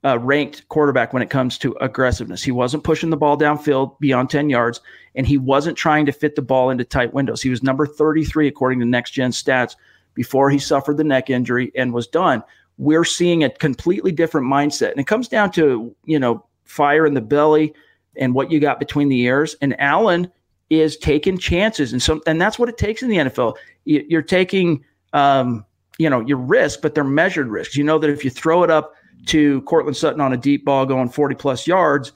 [0.05, 2.43] uh, ranked quarterback when it comes to aggressiveness.
[2.43, 4.81] He wasn't pushing the ball downfield beyond 10 yards,
[5.15, 7.43] and he wasn't trying to fit the ball into tight windows.
[7.43, 9.75] He was number 33 according to next gen stats
[10.15, 12.43] before he suffered the neck injury and was done.
[12.77, 14.93] We're seeing a completely different mindset.
[14.93, 17.75] And it comes down to, you know, fire in the belly
[18.17, 19.57] and what you got between the ears.
[19.61, 20.31] And Allen
[20.71, 21.93] is taking chances.
[21.93, 23.57] And so, and that's what it takes in the NFL.
[23.85, 25.65] You're taking, um,
[25.99, 27.77] you know, your risk, but they're measured risks.
[27.77, 28.95] You know that if you throw it up
[29.27, 32.13] to Courtland Sutton on a deep ball going 40 plus yards,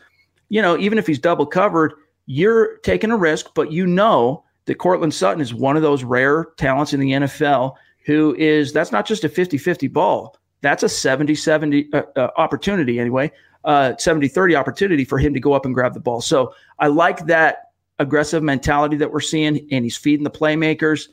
[0.49, 1.95] you know, even if he's double covered,
[2.27, 6.47] you're taking a risk, but you know that Courtland Sutton is one of those rare
[6.57, 10.37] talents in the NFL who is that's not just a 50-50 ball.
[10.61, 13.33] That's a 70-70 uh, uh, opportunity anyway.
[13.65, 16.21] Uh 70-30 opportunity for him to go up and grab the ball.
[16.21, 21.09] So I like that aggressive mentality that we're seeing and he's feeding the playmakers,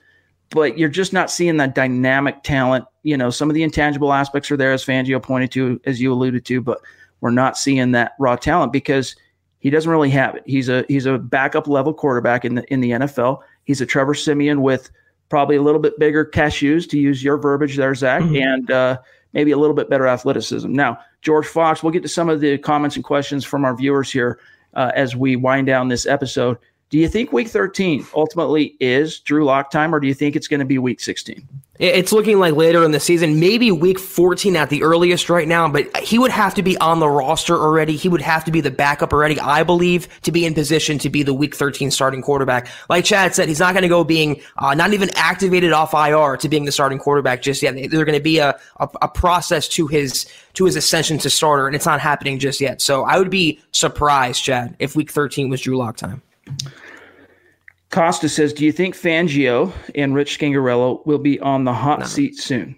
[0.51, 2.85] but you're just not seeing that dynamic talent.
[3.03, 6.11] You know, some of the intangible aspects are there as Fangio pointed to as you
[6.11, 6.79] alluded to, but
[7.21, 9.15] we're not seeing that raw talent because–
[9.59, 10.43] he doesn't really have it.
[10.45, 13.41] He's a he's a backup level quarterback in the in the NFL.
[13.65, 14.89] He's a Trevor Siemian with
[15.27, 18.35] probably a little bit bigger cashews to use your verbiage there, Zach, mm-hmm.
[18.35, 18.97] and uh,
[19.33, 20.71] maybe a little bit better athleticism.
[20.71, 24.11] Now, George Fox, we'll get to some of the comments and questions from our viewers
[24.11, 24.39] here
[24.73, 26.57] uh, as we wind down this episode.
[26.89, 30.47] Do you think Week 13 ultimately is Drew Lock time, or do you think it's
[30.47, 31.47] going to be Week 16?
[31.77, 35.69] It's looking like later in the season, maybe week 14 at the earliest right now,
[35.69, 37.95] but he would have to be on the roster already.
[37.95, 41.09] He would have to be the backup already, I believe, to be in position to
[41.09, 42.67] be the week 13 starting quarterback.
[42.89, 46.35] Like Chad said, he's not going to go being uh, not even activated off IR
[46.35, 47.75] to being the starting quarterback just yet.
[47.75, 51.65] There's going to be a, a, a process to his to his ascension to starter,
[51.65, 52.81] and it's not happening just yet.
[52.81, 56.21] So I would be surprised, Chad, if week 13 was Drew Lock time.
[57.89, 62.05] Costa says, "Do you think Fangio and Rich Scangarello will be on the hot no.
[62.05, 62.75] seat soon?"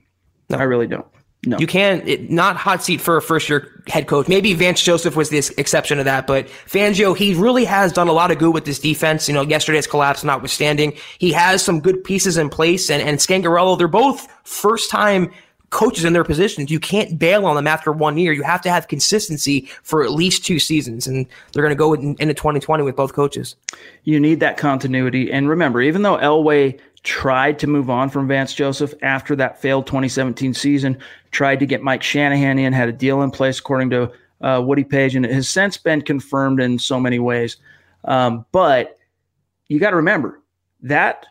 [0.49, 1.05] No, I really don't.
[1.45, 2.07] No, you can't.
[2.07, 4.27] It, not hot seat for a first year head coach.
[4.27, 8.13] Maybe Vance Joseph was the exception to that, but Fangio, he really has done a
[8.13, 9.27] lot of good with this defense.
[9.27, 12.91] You know, yesterday's collapse notwithstanding, he has some good pieces in place.
[12.91, 15.31] And and Scangarello, they're both first time
[15.71, 16.69] coaches in their positions.
[16.69, 18.33] You can't bail on them after one year.
[18.33, 21.93] You have to have consistency for at least two seasons, and they're going to go
[21.93, 23.55] in, into 2020 with both coaches.
[24.03, 25.31] You need that continuity.
[25.31, 29.87] And remember, even though Elway tried to move on from Vance Joseph after that failed
[29.87, 30.97] 2017 season,
[31.31, 34.83] tried to get Mike Shanahan in, had a deal in place according to uh, Woody
[34.83, 37.57] Paige, and it has since been confirmed in so many ways.
[38.03, 38.97] Um, but
[39.69, 40.41] you got to remember
[40.81, 41.25] that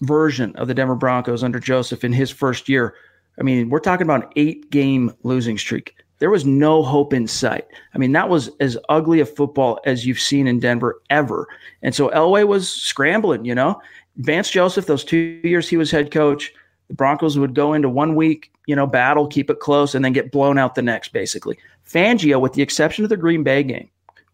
[0.00, 2.94] version of the Denver Broncos under Joseph in his first year
[3.40, 5.96] I mean, we're talking about an eight game losing streak.
[6.18, 7.66] There was no hope in sight.
[7.94, 11.48] I mean, that was as ugly a football as you've seen in Denver ever.
[11.82, 13.80] And so Elway was scrambling, you know.
[14.16, 16.52] Vance Joseph, those two years he was head coach,
[16.88, 20.12] the Broncos would go into one week, you know, battle, keep it close, and then
[20.12, 21.56] get blown out the next, basically.
[21.88, 23.88] Fangio, with the exception of the Green Bay game,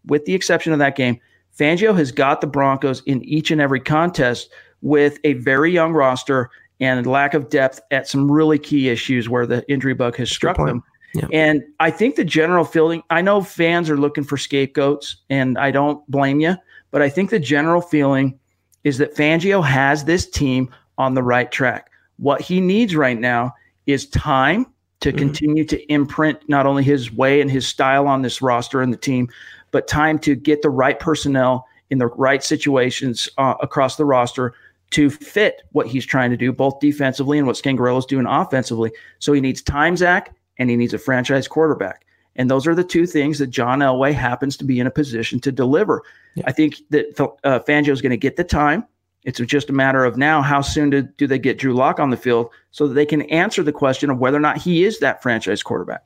[0.05, 1.19] with the exception of that game,
[1.57, 4.49] Fangio has got the Broncos in each and every contest
[4.81, 9.45] with a very young roster and lack of depth at some really key issues where
[9.45, 10.83] the injury bug has struck them.
[11.13, 11.27] Yeah.
[11.31, 15.71] And I think the general feeling, I know fans are looking for scapegoats, and I
[15.71, 16.55] don't blame you,
[16.91, 18.37] but I think the general feeling
[18.83, 21.89] is that Fangio has this team on the right track.
[22.17, 23.53] What he needs right now
[23.85, 24.67] is time
[24.99, 25.17] to mm-hmm.
[25.17, 28.97] continue to imprint not only his way and his style on this roster and the
[28.97, 29.29] team,
[29.71, 34.53] but time to get the right personnel in the right situations uh, across the roster
[34.91, 38.91] to fit what he's trying to do, both defensively and what is doing offensively.
[39.19, 42.05] So he needs time, Zach, and he needs a franchise quarterback.
[42.37, 45.39] And those are the two things that John Elway happens to be in a position
[45.41, 46.03] to deliver.
[46.35, 46.43] Yeah.
[46.47, 48.85] I think that uh, Fangio is going to get the time.
[49.23, 52.11] It's just a matter of now how soon do, do they get Drew Lock on
[52.11, 54.99] the field so that they can answer the question of whether or not he is
[54.99, 56.03] that franchise quarterback.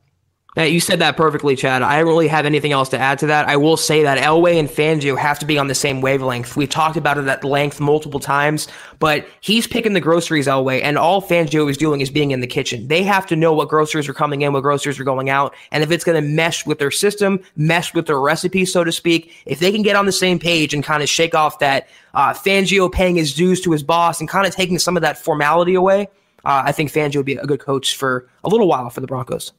[0.54, 1.80] Yeah, you said that perfectly, Chad.
[1.80, 3.48] I don't really have anything else to add to that.
[3.48, 6.58] I will say that Elway and Fangio have to be on the same wavelength.
[6.58, 10.98] We've talked about it at length multiple times, but he's picking the groceries Elway, and
[10.98, 12.86] all Fangio is doing is being in the kitchen.
[12.86, 15.82] They have to know what groceries are coming in, what groceries are going out, and
[15.82, 19.32] if it's going to mesh with their system, mesh with their recipe, so to speak,
[19.46, 22.34] if they can get on the same page and kind of shake off that uh,
[22.34, 25.72] Fangio paying his dues to his boss and kind of taking some of that formality
[25.72, 26.08] away,
[26.44, 29.06] uh, I think Fangio would be a good coach for a little while for the
[29.06, 29.52] Broncos.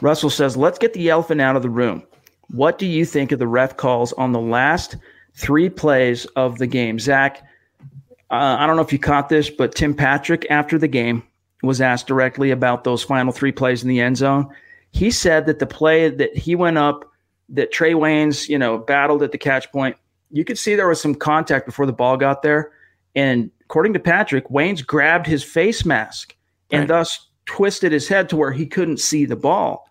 [0.00, 2.02] Russell says, let's get the elephant out of the room.
[2.50, 4.96] What do you think of the ref calls on the last
[5.34, 6.98] three plays of the game?
[6.98, 7.42] Zach,
[8.30, 11.22] uh, I don't know if you caught this, but Tim Patrick, after the game,
[11.62, 14.48] was asked directly about those final three plays in the end zone.
[14.92, 17.04] He said that the play that he went up,
[17.50, 19.96] that Trae Waynes, you know, battled at the catch point,
[20.30, 22.72] you could see there was some contact before the ball got there.
[23.14, 26.34] And according to Patrick, Waynes grabbed his face mask
[26.70, 26.88] and right.
[26.88, 29.88] thus twisted his head to where he couldn't see the ball.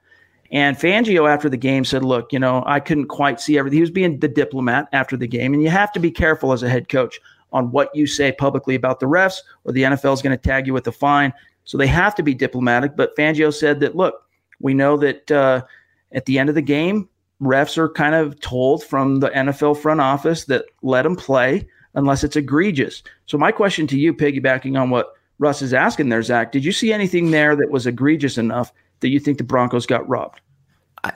[0.51, 3.77] And Fangio, after the game, said, Look, you know, I couldn't quite see everything.
[3.77, 5.53] He was being the diplomat after the game.
[5.53, 7.19] And you have to be careful as a head coach
[7.51, 10.67] on what you say publicly about the refs, or the NFL is going to tag
[10.67, 11.33] you with a fine.
[11.65, 12.95] So they have to be diplomatic.
[12.95, 14.23] But Fangio said that, look,
[14.59, 15.62] we know that uh,
[16.12, 17.07] at the end of the game,
[17.41, 22.23] refs are kind of told from the NFL front office that let them play unless
[22.23, 23.03] it's egregious.
[23.25, 26.71] So my question to you, piggybacking on what Russ is asking there, Zach, did you
[26.71, 30.42] see anything there that was egregious enough that you think the Broncos got robbed?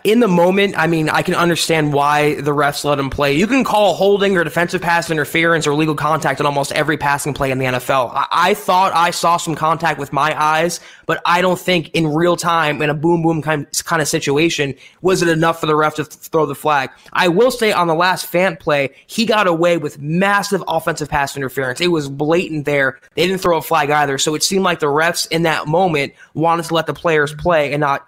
[0.04, 3.34] In the moment, I mean, I can understand why the refs let him play.
[3.34, 7.34] You can call holding or defensive pass interference or legal contact on almost every passing
[7.34, 8.12] play in the NFL.
[8.14, 12.14] I, I, thought I saw some contact with my eyes, but I don't think in
[12.14, 15.76] real time, in a boom boom kind, kind of situation, was it enough for the
[15.76, 16.90] ref to th- throw the flag.
[17.12, 21.36] I will say on the last Fant play, he got away with massive offensive pass
[21.36, 21.82] interference.
[21.82, 23.00] It was blatant there.
[23.16, 24.18] They didn't throw a flag either.
[24.18, 27.74] So it seemed like the refs in that moment wanted to let the players play
[27.74, 28.08] and not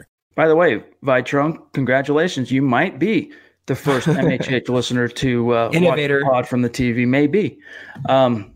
[0.35, 2.51] By the way, Vitrunk, congratulations.
[2.51, 3.31] You might be
[3.65, 6.23] the first MHH listener to uh, Innovator.
[6.23, 7.07] watch pod from the TV.
[7.07, 7.59] Maybe.
[8.07, 8.53] Um,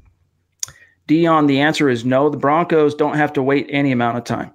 [1.08, 2.30] Dion, the answer is no.
[2.30, 4.52] The Broncos don't have to wait any amount of time.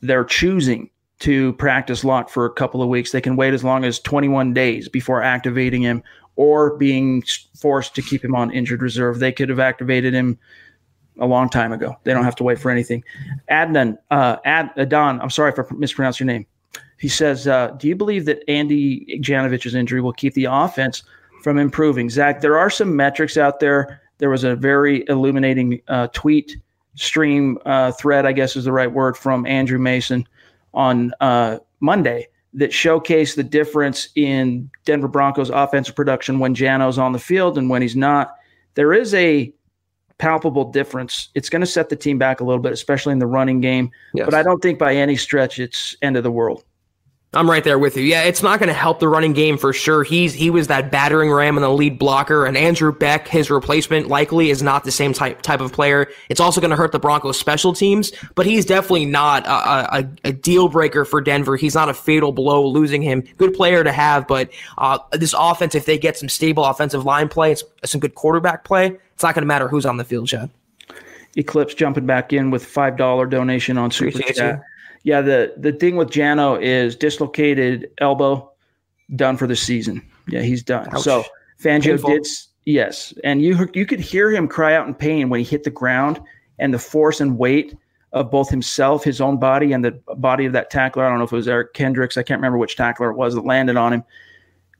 [0.00, 3.12] They're choosing to practice Lock for a couple of weeks.
[3.12, 6.02] They can wait as long as 21 days before activating him
[6.36, 7.22] or being
[7.56, 9.18] forced to keep him on injured reserve.
[9.18, 10.38] They could have activated him
[11.18, 11.96] a long time ago.
[12.04, 13.04] They don't have to wait for anything.
[13.50, 16.46] Adnan, uh, Ad, Adon, I'm sorry if I mispronounced your name.
[16.98, 21.02] He says, uh, Do you believe that Andy Janovich's injury will keep the offense
[21.42, 22.10] from improving?
[22.10, 24.00] Zach, there are some metrics out there.
[24.18, 26.56] There was a very illuminating uh, tweet
[26.94, 30.26] stream uh, thread, I guess is the right word, from Andrew Mason
[30.72, 37.12] on uh, Monday that showcased the difference in Denver Broncos offensive production when Jano's on
[37.12, 38.36] the field and when he's not.
[38.74, 39.52] There is a
[40.24, 41.28] palpable difference.
[41.34, 43.90] It's going to set the team back a little bit, especially in the running game.
[44.14, 44.24] Yes.
[44.24, 46.64] But I don't think by any stretch it's end of the world.
[47.34, 48.04] I'm right there with you.
[48.04, 50.04] Yeah, it's not going to help the running game for sure.
[50.04, 54.08] He's he was that battering ram and the lead blocker, and Andrew Beck, his replacement,
[54.08, 56.08] likely is not the same type type of player.
[56.28, 60.08] It's also going to hurt the Broncos' special teams, but he's definitely not a, a,
[60.24, 61.56] a deal breaker for Denver.
[61.56, 63.22] He's not a fatal blow losing him.
[63.36, 67.28] Good player to have, but uh, this offense, if they get some stable offensive line
[67.28, 70.28] play, it's some good quarterback play, it's not going to matter who's on the field,
[70.28, 70.50] Chad.
[71.36, 74.58] Eclipse jumping back in with five dollar donation on Super Appreciate Chat.
[74.58, 74.64] you.
[75.04, 78.50] Yeah, the the thing with Jano is dislocated elbow,
[79.14, 80.02] done for the season.
[80.28, 80.88] Yeah, he's done.
[80.92, 81.02] Ouch.
[81.02, 81.24] So
[81.62, 82.10] Fangio Painful.
[82.10, 82.26] did
[82.64, 85.70] yes, and you you could hear him cry out in pain when he hit the
[85.70, 86.20] ground,
[86.58, 87.76] and the force and weight
[88.14, 91.04] of both himself, his own body, and the body of that tackler.
[91.04, 92.16] I don't know if it was Eric Kendricks.
[92.16, 94.04] I can't remember which tackler it was that landed on him.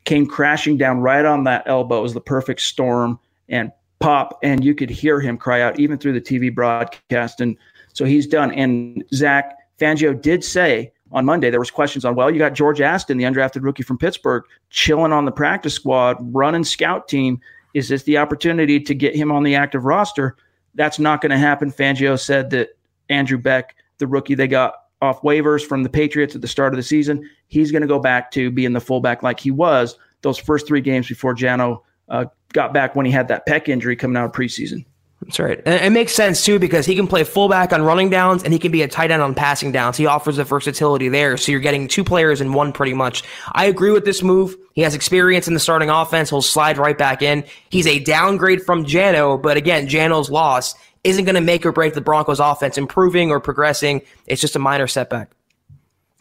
[0.04, 1.98] Came crashing down right on that elbow.
[1.98, 3.18] It was the perfect storm
[3.48, 7.40] and pop, and you could hear him cry out even through the TV broadcast.
[7.40, 7.56] And
[7.92, 8.52] so he's done.
[8.52, 12.80] And Zach Fangio did say on Monday there was questions on, well, you got George
[12.80, 17.40] Aston, the undrafted rookie from Pittsburgh, chilling on the practice squad, running scout team.
[17.74, 20.36] Is this the opportunity to get him on the active roster?
[20.74, 21.70] That's not going to happen.
[21.70, 22.70] Fangio said that
[23.08, 26.76] Andrew Beck, the rookie they got off waivers from the Patriots at the start of
[26.76, 30.38] the season, he's going to go back to being the fullback like he was those
[30.38, 34.16] first three games before Jano uh, got back when he had that pec injury coming
[34.16, 34.84] out of preseason.
[35.22, 35.60] That's right.
[35.64, 38.58] And it makes sense too because he can play fullback on running downs and he
[38.58, 39.96] can be a tight end on passing downs.
[39.96, 41.36] He offers the versatility there.
[41.36, 43.22] So you're getting two players in one pretty much.
[43.52, 44.54] I agree with this move.
[44.74, 46.30] He has experience in the starting offense.
[46.30, 47.44] He'll slide right back in.
[47.70, 51.94] He's a downgrade from Jano, but again, Jano's loss isn't going to make or break
[51.94, 54.02] the Broncos offense improving or progressing.
[54.26, 55.30] It's just a minor setback.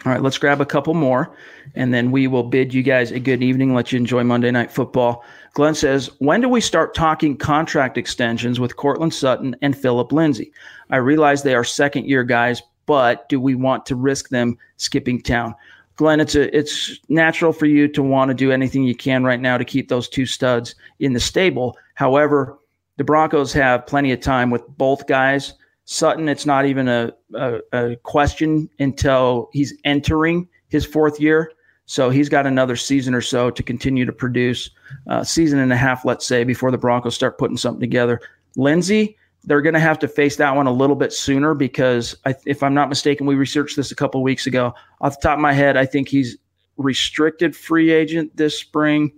[0.06, 1.34] All right, let's grab a couple more,
[1.76, 3.74] and then we will bid you guys a good evening.
[3.74, 5.24] Let you enjoy Monday Night Football.
[5.54, 10.52] Glenn says, When do we start talking contract extensions with Courtland Sutton and Philip Lindsay?
[10.90, 15.22] I realize they are second year guys, but do we want to risk them skipping
[15.22, 15.56] town?
[15.96, 19.40] Glenn, it's a, it's natural for you to want to do anything you can right
[19.40, 21.78] now to keep those two studs in the stable.
[21.94, 22.60] However,
[22.98, 25.54] the Broncos have plenty of time with both guys.
[25.86, 31.52] Sutton, it's not even a, a, a question until he's entering his fourth year.
[31.86, 34.70] So he's got another season or so to continue to produce,
[35.10, 38.22] uh, season and a half, let's say, before the Broncos start putting something together.
[38.56, 42.36] Lindsay, they're going to have to face that one a little bit sooner because, I,
[42.46, 44.74] if I'm not mistaken, we researched this a couple weeks ago.
[45.02, 46.38] Off the top of my head, I think he's
[46.78, 49.12] restricted free agent this spring,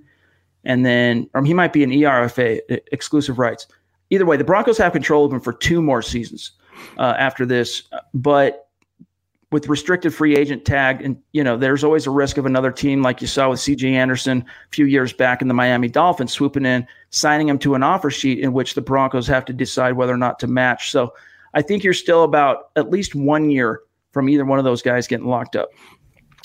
[0.63, 2.59] and then he might be an ERFA
[2.91, 3.67] exclusive rights.
[4.09, 6.51] Either way, the Broncos have control of him for two more seasons
[6.97, 7.83] uh, after this,
[8.13, 8.65] but
[9.51, 13.01] with restricted free agent tag, and you know, there's always a risk of another team
[13.01, 16.65] like you saw with CJ Anderson a few years back in the Miami Dolphins swooping
[16.65, 20.13] in, signing him to an offer sheet in which the Broncos have to decide whether
[20.13, 20.91] or not to match.
[20.91, 21.13] So
[21.53, 23.81] I think you're still about at least one year
[24.11, 25.69] from either one of those guys getting locked up.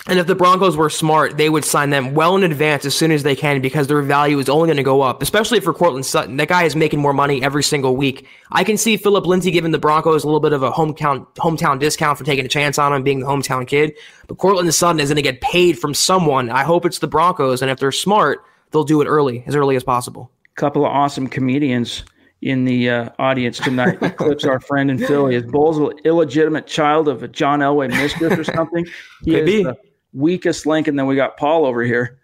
[0.07, 3.13] And if the Broncos were smart, they would sign them well in advance as soon
[3.13, 6.07] as they can because their value is only going to go up, especially for Courtland
[6.07, 6.39] Sutton.
[6.39, 8.27] That guy is making more money every single week.
[8.51, 11.79] I can see Philip Lindsay giving the Broncos a little bit of a hometown hometown
[11.79, 13.95] discount for taking a chance on him being the hometown kid.
[14.27, 16.49] But Courtland Sutton is going to get paid from someone.
[16.51, 19.77] I hope it's the Broncos, and if they're smart, they'll do it early, as early
[19.77, 20.31] as possible.
[20.57, 22.05] A couple of awesome comedians
[22.41, 23.99] in the uh, audience tonight.
[24.17, 25.35] Clips our friend in Philly.
[25.35, 28.87] Is Bolles an illegitimate child of a John Elway mistress or something?
[29.25, 29.63] He Could be.
[29.65, 29.77] The,
[30.13, 32.19] weakest link, and then we got Paul over here.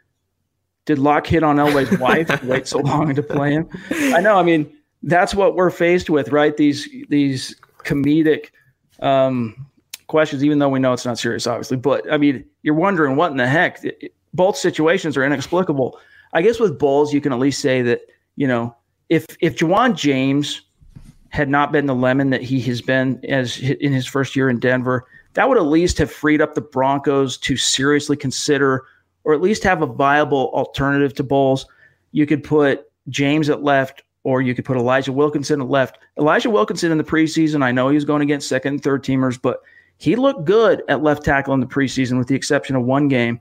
[0.84, 2.42] Did Lock hit on Elway's wife?
[2.44, 3.68] Wait so long to play him?
[3.90, 4.36] I know.
[4.36, 4.72] I mean,
[5.02, 6.56] that's what we're faced with, right?
[6.56, 8.50] These these comedic
[9.00, 9.66] um,
[10.06, 11.76] questions, even though we know it's not serious, obviously.
[11.76, 13.82] But I mean, you're wondering what in the heck.
[14.34, 15.98] Both situations are inexplicable.
[16.32, 18.02] I guess with Bolles, you can at least say that
[18.36, 18.76] you know
[19.08, 20.62] if if Ja'Wuan James
[21.30, 24.58] had not been the lemon that he has been as in his first year in
[24.58, 25.06] Denver,
[25.36, 28.84] that would at least have freed up the Broncos to seriously consider
[29.24, 31.66] or at least have a viable alternative to Bolles.
[32.12, 35.98] You could put James at left or you could put Elijah Wilkinson at left.
[36.18, 39.40] Elijah Wilkinson in the preseason, I know he was going against second and third teamers,
[39.40, 39.60] but
[39.98, 43.38] he looked good at left tackle in the preseason with the exception of one game.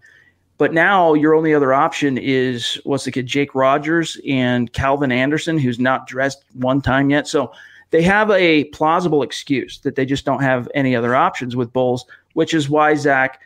[0.57, 5.57] But now your only other option is what's the kid, Jake Rodgers and Calvin Anderson,
[5.57, 7.25] who's not dressed one time yet.
[7.25, 7.53] So
[7.91, 12.05] they have a plausible excuse that they just don't have any other options with Bolles,
[12.33, 13.41] which is why Zach,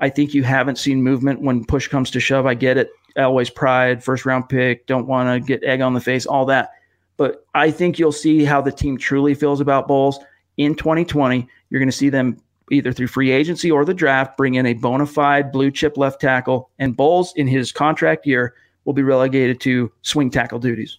[0.00, 2.46] I think you haven't seen movement when push comes to shove.
[2.46, 6.00] I get it, always pride, first round pick, don't want to get egg on the
[6.00, 6.70] face, all that.
[7.16, 10.20] But I think you'll see how the team truly feels about Bolles
[10.56, 11.48] in 2020.
[11.70, 14.74] You're going to see them either through free agency or the draft bring in a
[14.74, 19.60] bona fide blue chip left tackle, and Bolles in his contract year will be relegated
[19.60, 20.98] to swing tackle duties.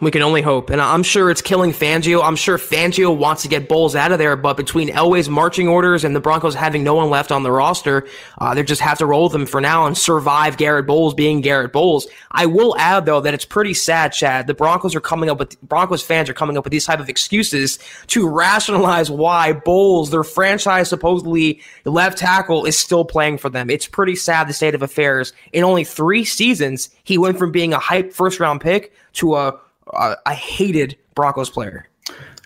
[0.00, 0.70] We can only hope.
[0.70, 2.22] And I'm sure it's killing Fangio.
[2.22, 6.04] I'm sure Fangio wants to get Bolles out of there, but between Elway's marching orders
[6.04, 8.06] and the Broncos having no one left on the roster,
[8.38, 11.40] uh, they just have to roll with them for now and survive Garett Bolles being
[11.40, 12.06] Garett Bolles.
[12.30, 14.46] I will add, though, that it's pretty sad, Chad.
[14.46, 17.08] The Broncos are coming up with, Broncos fans are coming up with these type of
[17.08, 23.68] excuses to rationalize why Bolles, their franchise supposedly left tackle, is still playing for them.
[23.68, 25.32] It's pretty sad, the state of affairs.
[25.52, 29.58] In only three seasons, he went from being a hype first round pick to a
[29.94, 31.88] I hated Broncos player.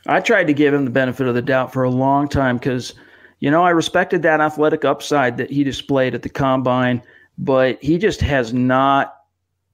[0.06, 2.94] I tried to give him the benefit of the doubt for a long time because,
[3.40, 7.02] you know, I respected that athletic upside that he displayed at the combine,
[7.38, 9.14] but he just has not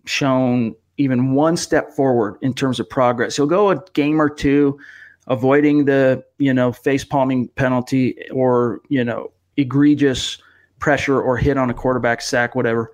[0.05, 3.37] shown even one step forward in terms of progress.
[3.37, 4.79] He'll go a game or two,
[5.29, 10.39] avoiding the, you know, face palming penalty or, you know, egregious
[10.79, 12.93] pressure or hit on a quarterback sack, whatever.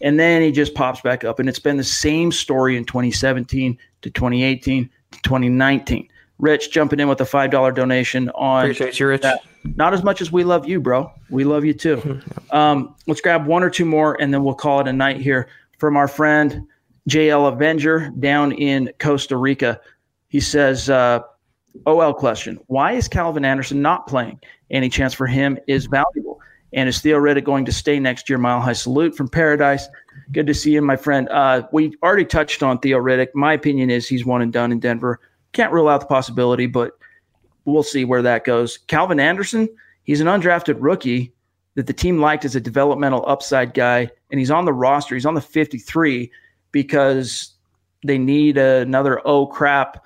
[0.00, 1.38] And then he just pops back up.
[1.38, 6.08] And it's been the same story in 2017 to 2018 to 2019.
[6.38, 8.64] Rich jumping in with a five dollar donation on.
[8.64, 9.22] Appreciate you, Rich.
[9.22, 9.42] That.
[9.76, 11.12] Not as much as we love you, bro.
[11.30, 12.20] We love you too.
[12.50, 15.48] um, let's grab one or two more, and then we'll call it a night here
[15.78, 16.66] from our friend
[17.08, 19.80] JL Avenger down in Costa Rica.
[20.28, 21.20] He says, uh,
[21.86, 24.40] "OL question: Why is Calvin Anderson not playing?
[24.70, 26.40] Any chance for him is valuable.
[26.72, 28.38] And is Theo Riddick going to stay next year?
[28.38, 29.86] Mile high salute from Paradise.
[30.30, 31.28] Good to see you, my friend.
[31.28, 33.28] Uh, we already touched on Theo Riddick.
[33.34, 35.20] My opinion is he's one and done in Denver.
[35.52, 36.92] Can't rule out the possibility, but
[37.64, 38.78] we'll see where that goes.
[38.78, 39.68] Calvin Anderson,
[40.04, 41.32] he's an undrafted rookie
[41.74, 45.14] that the team liked as a developmental upside guy, and he's on the roster.
[45.14, 46.30] He's on the 53
[46.70, 47.52] because
[48.04, 50.04] they need another oh crap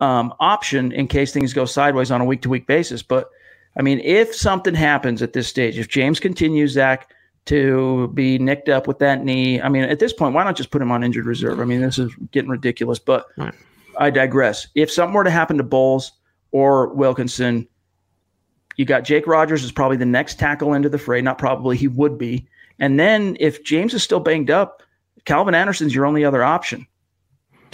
[0.00, 3.02] um, option in case things go sideways on a week to week basis.
[3.02, 3.30] But
[3.76, 7.12] I mean, if something happens at this stage, if James continues, Zach,
[7.48, 10.70] to be nicked up with that knee, I mean, at this point, why not just
[10.70, 11.60] put him on injured reserve?
[11.60, 13.54] I mean, this is getting ridiculous, but right.
[13.98, 14.68] I digress.
[14.74, 16.12] If something were to happen to Bolles
[16.52, 17.66] or Wilkinson,
[18.76, 21.20] you got Jake Rodgers is probably the next tackle into the fray.
[21.22, 22.46] Not probably, he would be.
[22.78, 24.82] And then if James is still banged up,
[25.24, 26.86] Calvin Anderson's your only other option.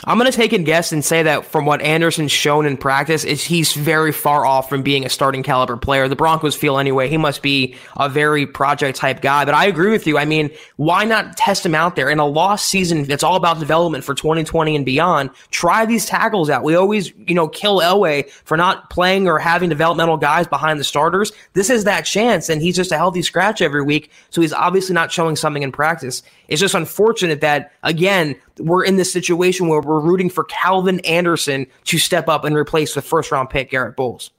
[0.07, 3.25] I'm going to take a guess and say that from what Anderson's shown in practice
[3.25, 6.09] is he's very far off from being a starting caliber player.
[6.09, 9.47] The Broncos feel anyway he must be a very project type guy.
[9.47, 10.19] But I agree with you.
[10.19, 13.11] I mean, why not test him out there in a lost season?
[13.11, 15.31] It's all about development for 2020 and beyond.
[15.51, 16.65] Try these tackles out.
[16.65, 20.85] We always, you know, kill Elway for not playing or having developmental guys behind the
[20.85, 21.33] starters.
[21.55, 24.11] This is that chance, and he's just a healthy scratch every week.
[24.29, 26.23] So he's obviously not showing something in practice.
[26.49, 31.67] It's just unfortunate that again we're in this situation where we're rooting for Calvin Anderson
[31.85, 34.31] to step up and replace the first round pick Garett Bolles.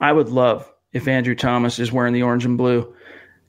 [0.00, 2.94] I would love if Andrew Thomas is wearing the orange and blue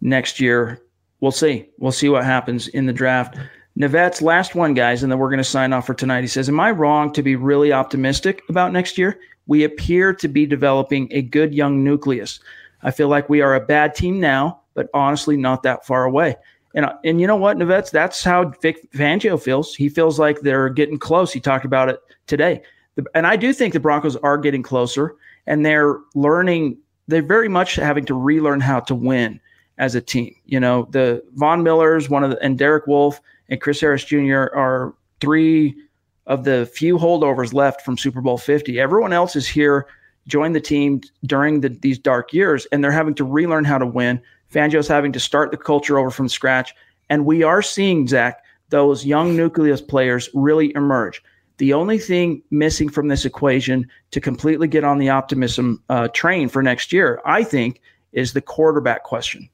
[0.01, 0.81] next year.
[1.19, 1.69] We'll see.
[1.79, 3.37] We'll see what happens in the draft.
[3.77, 6.21] Navet's last one, guys, and then we're going to sign off for tonight.
[6.21, 9.19] He says, Am I wrong to be really optimistic about next year?
[9.47, 12.39] We appear to be developing a good young nucleus.
[12.83, 16.35] I feel like we are a bad team now, but honestly, not that far away.
[16.75, 19.73] And uh, and you know what, Navets, that's how Vic Fangio feels.
[19.73, 21.33] He feels like they're getting close.
[21.33, 22.61] He talked about it today.
[23.13, 25.15] And I do think the Broncos are getting closer
[25.47, 29.39] and they're learning, they're very much having to relearn how to win
[29.77, 30.33] as a team.
[30.45, 33.19] You know, the Von Millers, one of the, and Derek Wolfe
[33.49, 34.47] and Chris Harris Jr.
[34.55, 35.75] are three
[36.27, 38.79] of the few holdovers left from Super Bowl 50.
[38.79, 39.87] Everyone else is here,
[40.27, 43.85] joined the team during the, these dark years, and they're having to relearn how to
[43.85, 44.21] win.
[44.55, 46.73] Fangio's having to start the culture over from scratch.
[47.09, 51.21] And we are seeing, Zach, those young nucleus players really emerge.
[51.57, 56.47] The only thing missing from this equation to completely get on the optimism uh, train
[56.47, 57.81] for next year, I think,
[58.13, 59.49] is the quarterback question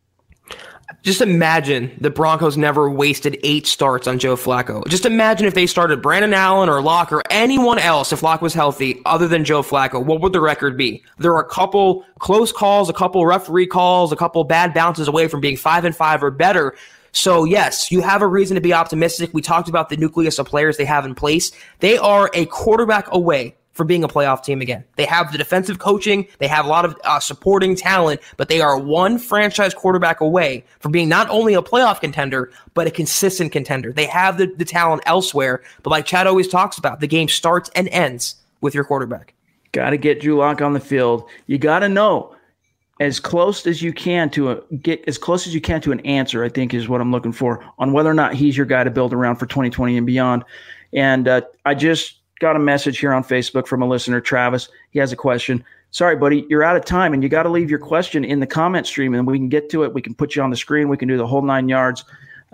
[1.03, 4.85] just imagine the Broncos never wasted eight starts on Joe Flacco.
[4.87, 8.53] Just imagine if they started Brandon Allen or Lock or anyone else if Lock was
[8.53, 10.03] healthy other than Joe Flacco.
[10.03, 11.03] What would the record be?
[11.17, 15.27] There are a couple close calls, a couple referee calls, a couple bad bounces away
[15.27, 16.75] from being five and five or better.
[17.11, 19.31] So yes, you have a reason to be optimistic.
[19.33, 21.51] We talked about the nucleus of players they have in place.
[21.79, 24.83] They are a quarterback away for being a playoff team again.
[24.95, 28.61] They have the defensive coaching, they have a lot of uh, supporting talent, but they
[28.61, 33.51] are one franchise quarterback away from being not only a playoff contender, but a consistent
[33.51, 33.91] contender.
[33.91, 37.69] They have the, the talent elsewhere, but like Chad always talks about, the game starts
[37.75, 39.33] and ends with your quarterback.
[39.71, 41.29] Got to get Drew Lock on the field.
[41.47, 42.35] You got to know
[42.99, 46.01] as close as you can to a get as close as you can to an
[46.01, 46.43] answer.
[46.43, 48.91] I think is what I'm looking for on whether or not he's your guy to
[48.91, 50.43] build around for 2020 and beyond.
[50.93, 54.67] And uh, I just got a message here on Facebook from a listener, Travis.
[54.89, 55.63] He has a question.
[55.91, 58.47] Sorry, buddy, you're out of time, and you got to leave your question in the
[58.47, 59.93] comment stream, and we can get to it.
[59.93, 60.89] We can put you on the screen.
[60.89, 62.03] We can do the whole nine yards.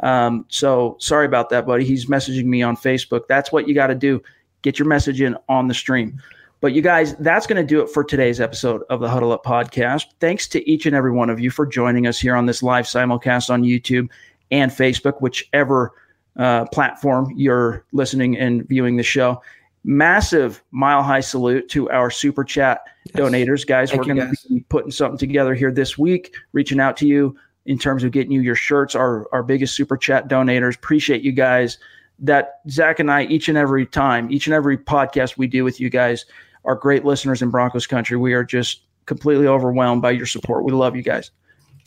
[0.03, 1.85] Um, so sorry about that, buddy.
[1.85, 3.27] He's messaging me on Facebook.
[3.27, 4.21] That's what you got to do.
[4.61, 6.21] Get your message in on the stream.
[6.59, 9.45] But you guys, that's going to do it for today's episode of the Huddle Up
[9.45, 10.05] Podcast.
[10.19, 12.85] Thanks to each and every one of you for joining us here on this live
[12.85, 14.09] simulcast on YouTube
[14.51, 15.93] and Facebook, whichever
[16.35, 19.41] uh, platform you're listening and viewing the show
[19.87, 23.15] massive mile high salute to our super chat yes.
[23.15, 23.89] donators guys.
[23.89, 27.35] Thank we're going to be putting something together here this week reaching out to you
[27.65, 30.75] in terms of getting you your shirts our our biggest super chat donators.
[30.75, 31.77] Appreciate you guys.
[32.19, 35.79] That zach and i each and every time each and every podcast we do with
[35.79, 36.25] you guys
[36.65, 38.17] are great listeners in broncos country.
[38.17, 40.65] We are just completely overwhelmed by your support.
[40.65, 41.31] We love you guys.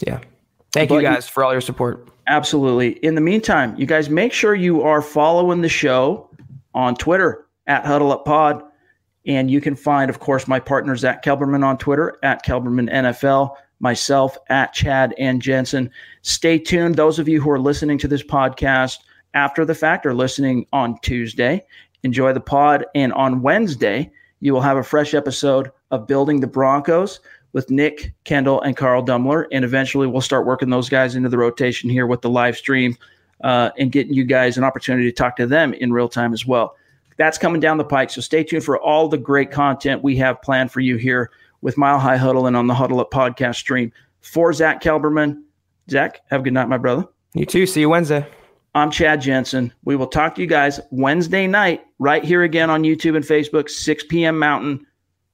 [0.06, 0.20] Yeah.
[0.72, 2.08] Thank but you guys for all your support.
[2.28, 2.92] Absolutely.
[3.04, 6.30] In the meantime you guys make sure you are following the show
[6.72, 8.64] on twitter at Huddle Up Pod.
[9.26, 13.54] And you can find, of course, my partner Zach Kelberman on Twitter at Kelberman NFL,
[13.78, 15.88] myself at Chad and Jensen.
[16.22, 16.96] Stay tuned.
[16.96, 18.98] Those of you who are listening to this podcast
[19.34, 21.64] after the fact or listening on Tuesday,
[22.02, 22.86] enjoy the pod.
[22.96, 24.10] And on Wednesday,
[24.40, 27.20] you will have a fresh episode of Building the Broncos
[27.52, 29.46] with Nick Kendall and Carl Dummler.
[29.52, 32.96] And eventually we'll start working those guys into the rotation here with the live stream
[33.44, 36.44] uh, and getting you guys an opportunity to talk to them in real time as
[36.44, 36.74] well.
[37.20, 38.08] That's coming down the pike.
[38.08, 41.76] So stay tuned for all the great content we have planned for you here with
[41.76, 43.92] Mile High Huddle and on the Huddle Up podcast stream.
[44.22, 45.42] For Zach Kelberman,
[45.90, 47.06] Zach, have a good night, my brother.
[47.34, 47.66] You too.
[47.66, 48.26] See you Wednesday.
[48.74, 49.70] I'm Chad Jensen.
[49.84, 53.68] We will talk to you guys Wednesday night right here again on YouTube and Facebook,
[53.68, 54.38] 6 p.m.
[54.38, 54.86] Mountain,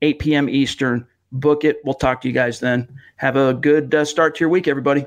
[0.03, 0.49] 8 p.m.
[0.49, 1.07] Eastern.
[1.31, 1.77] Book it.
[1.85, 2.89] We'll talk to you guys then.
[3.15, 5.07] Have a good uh, start to your week, everybody.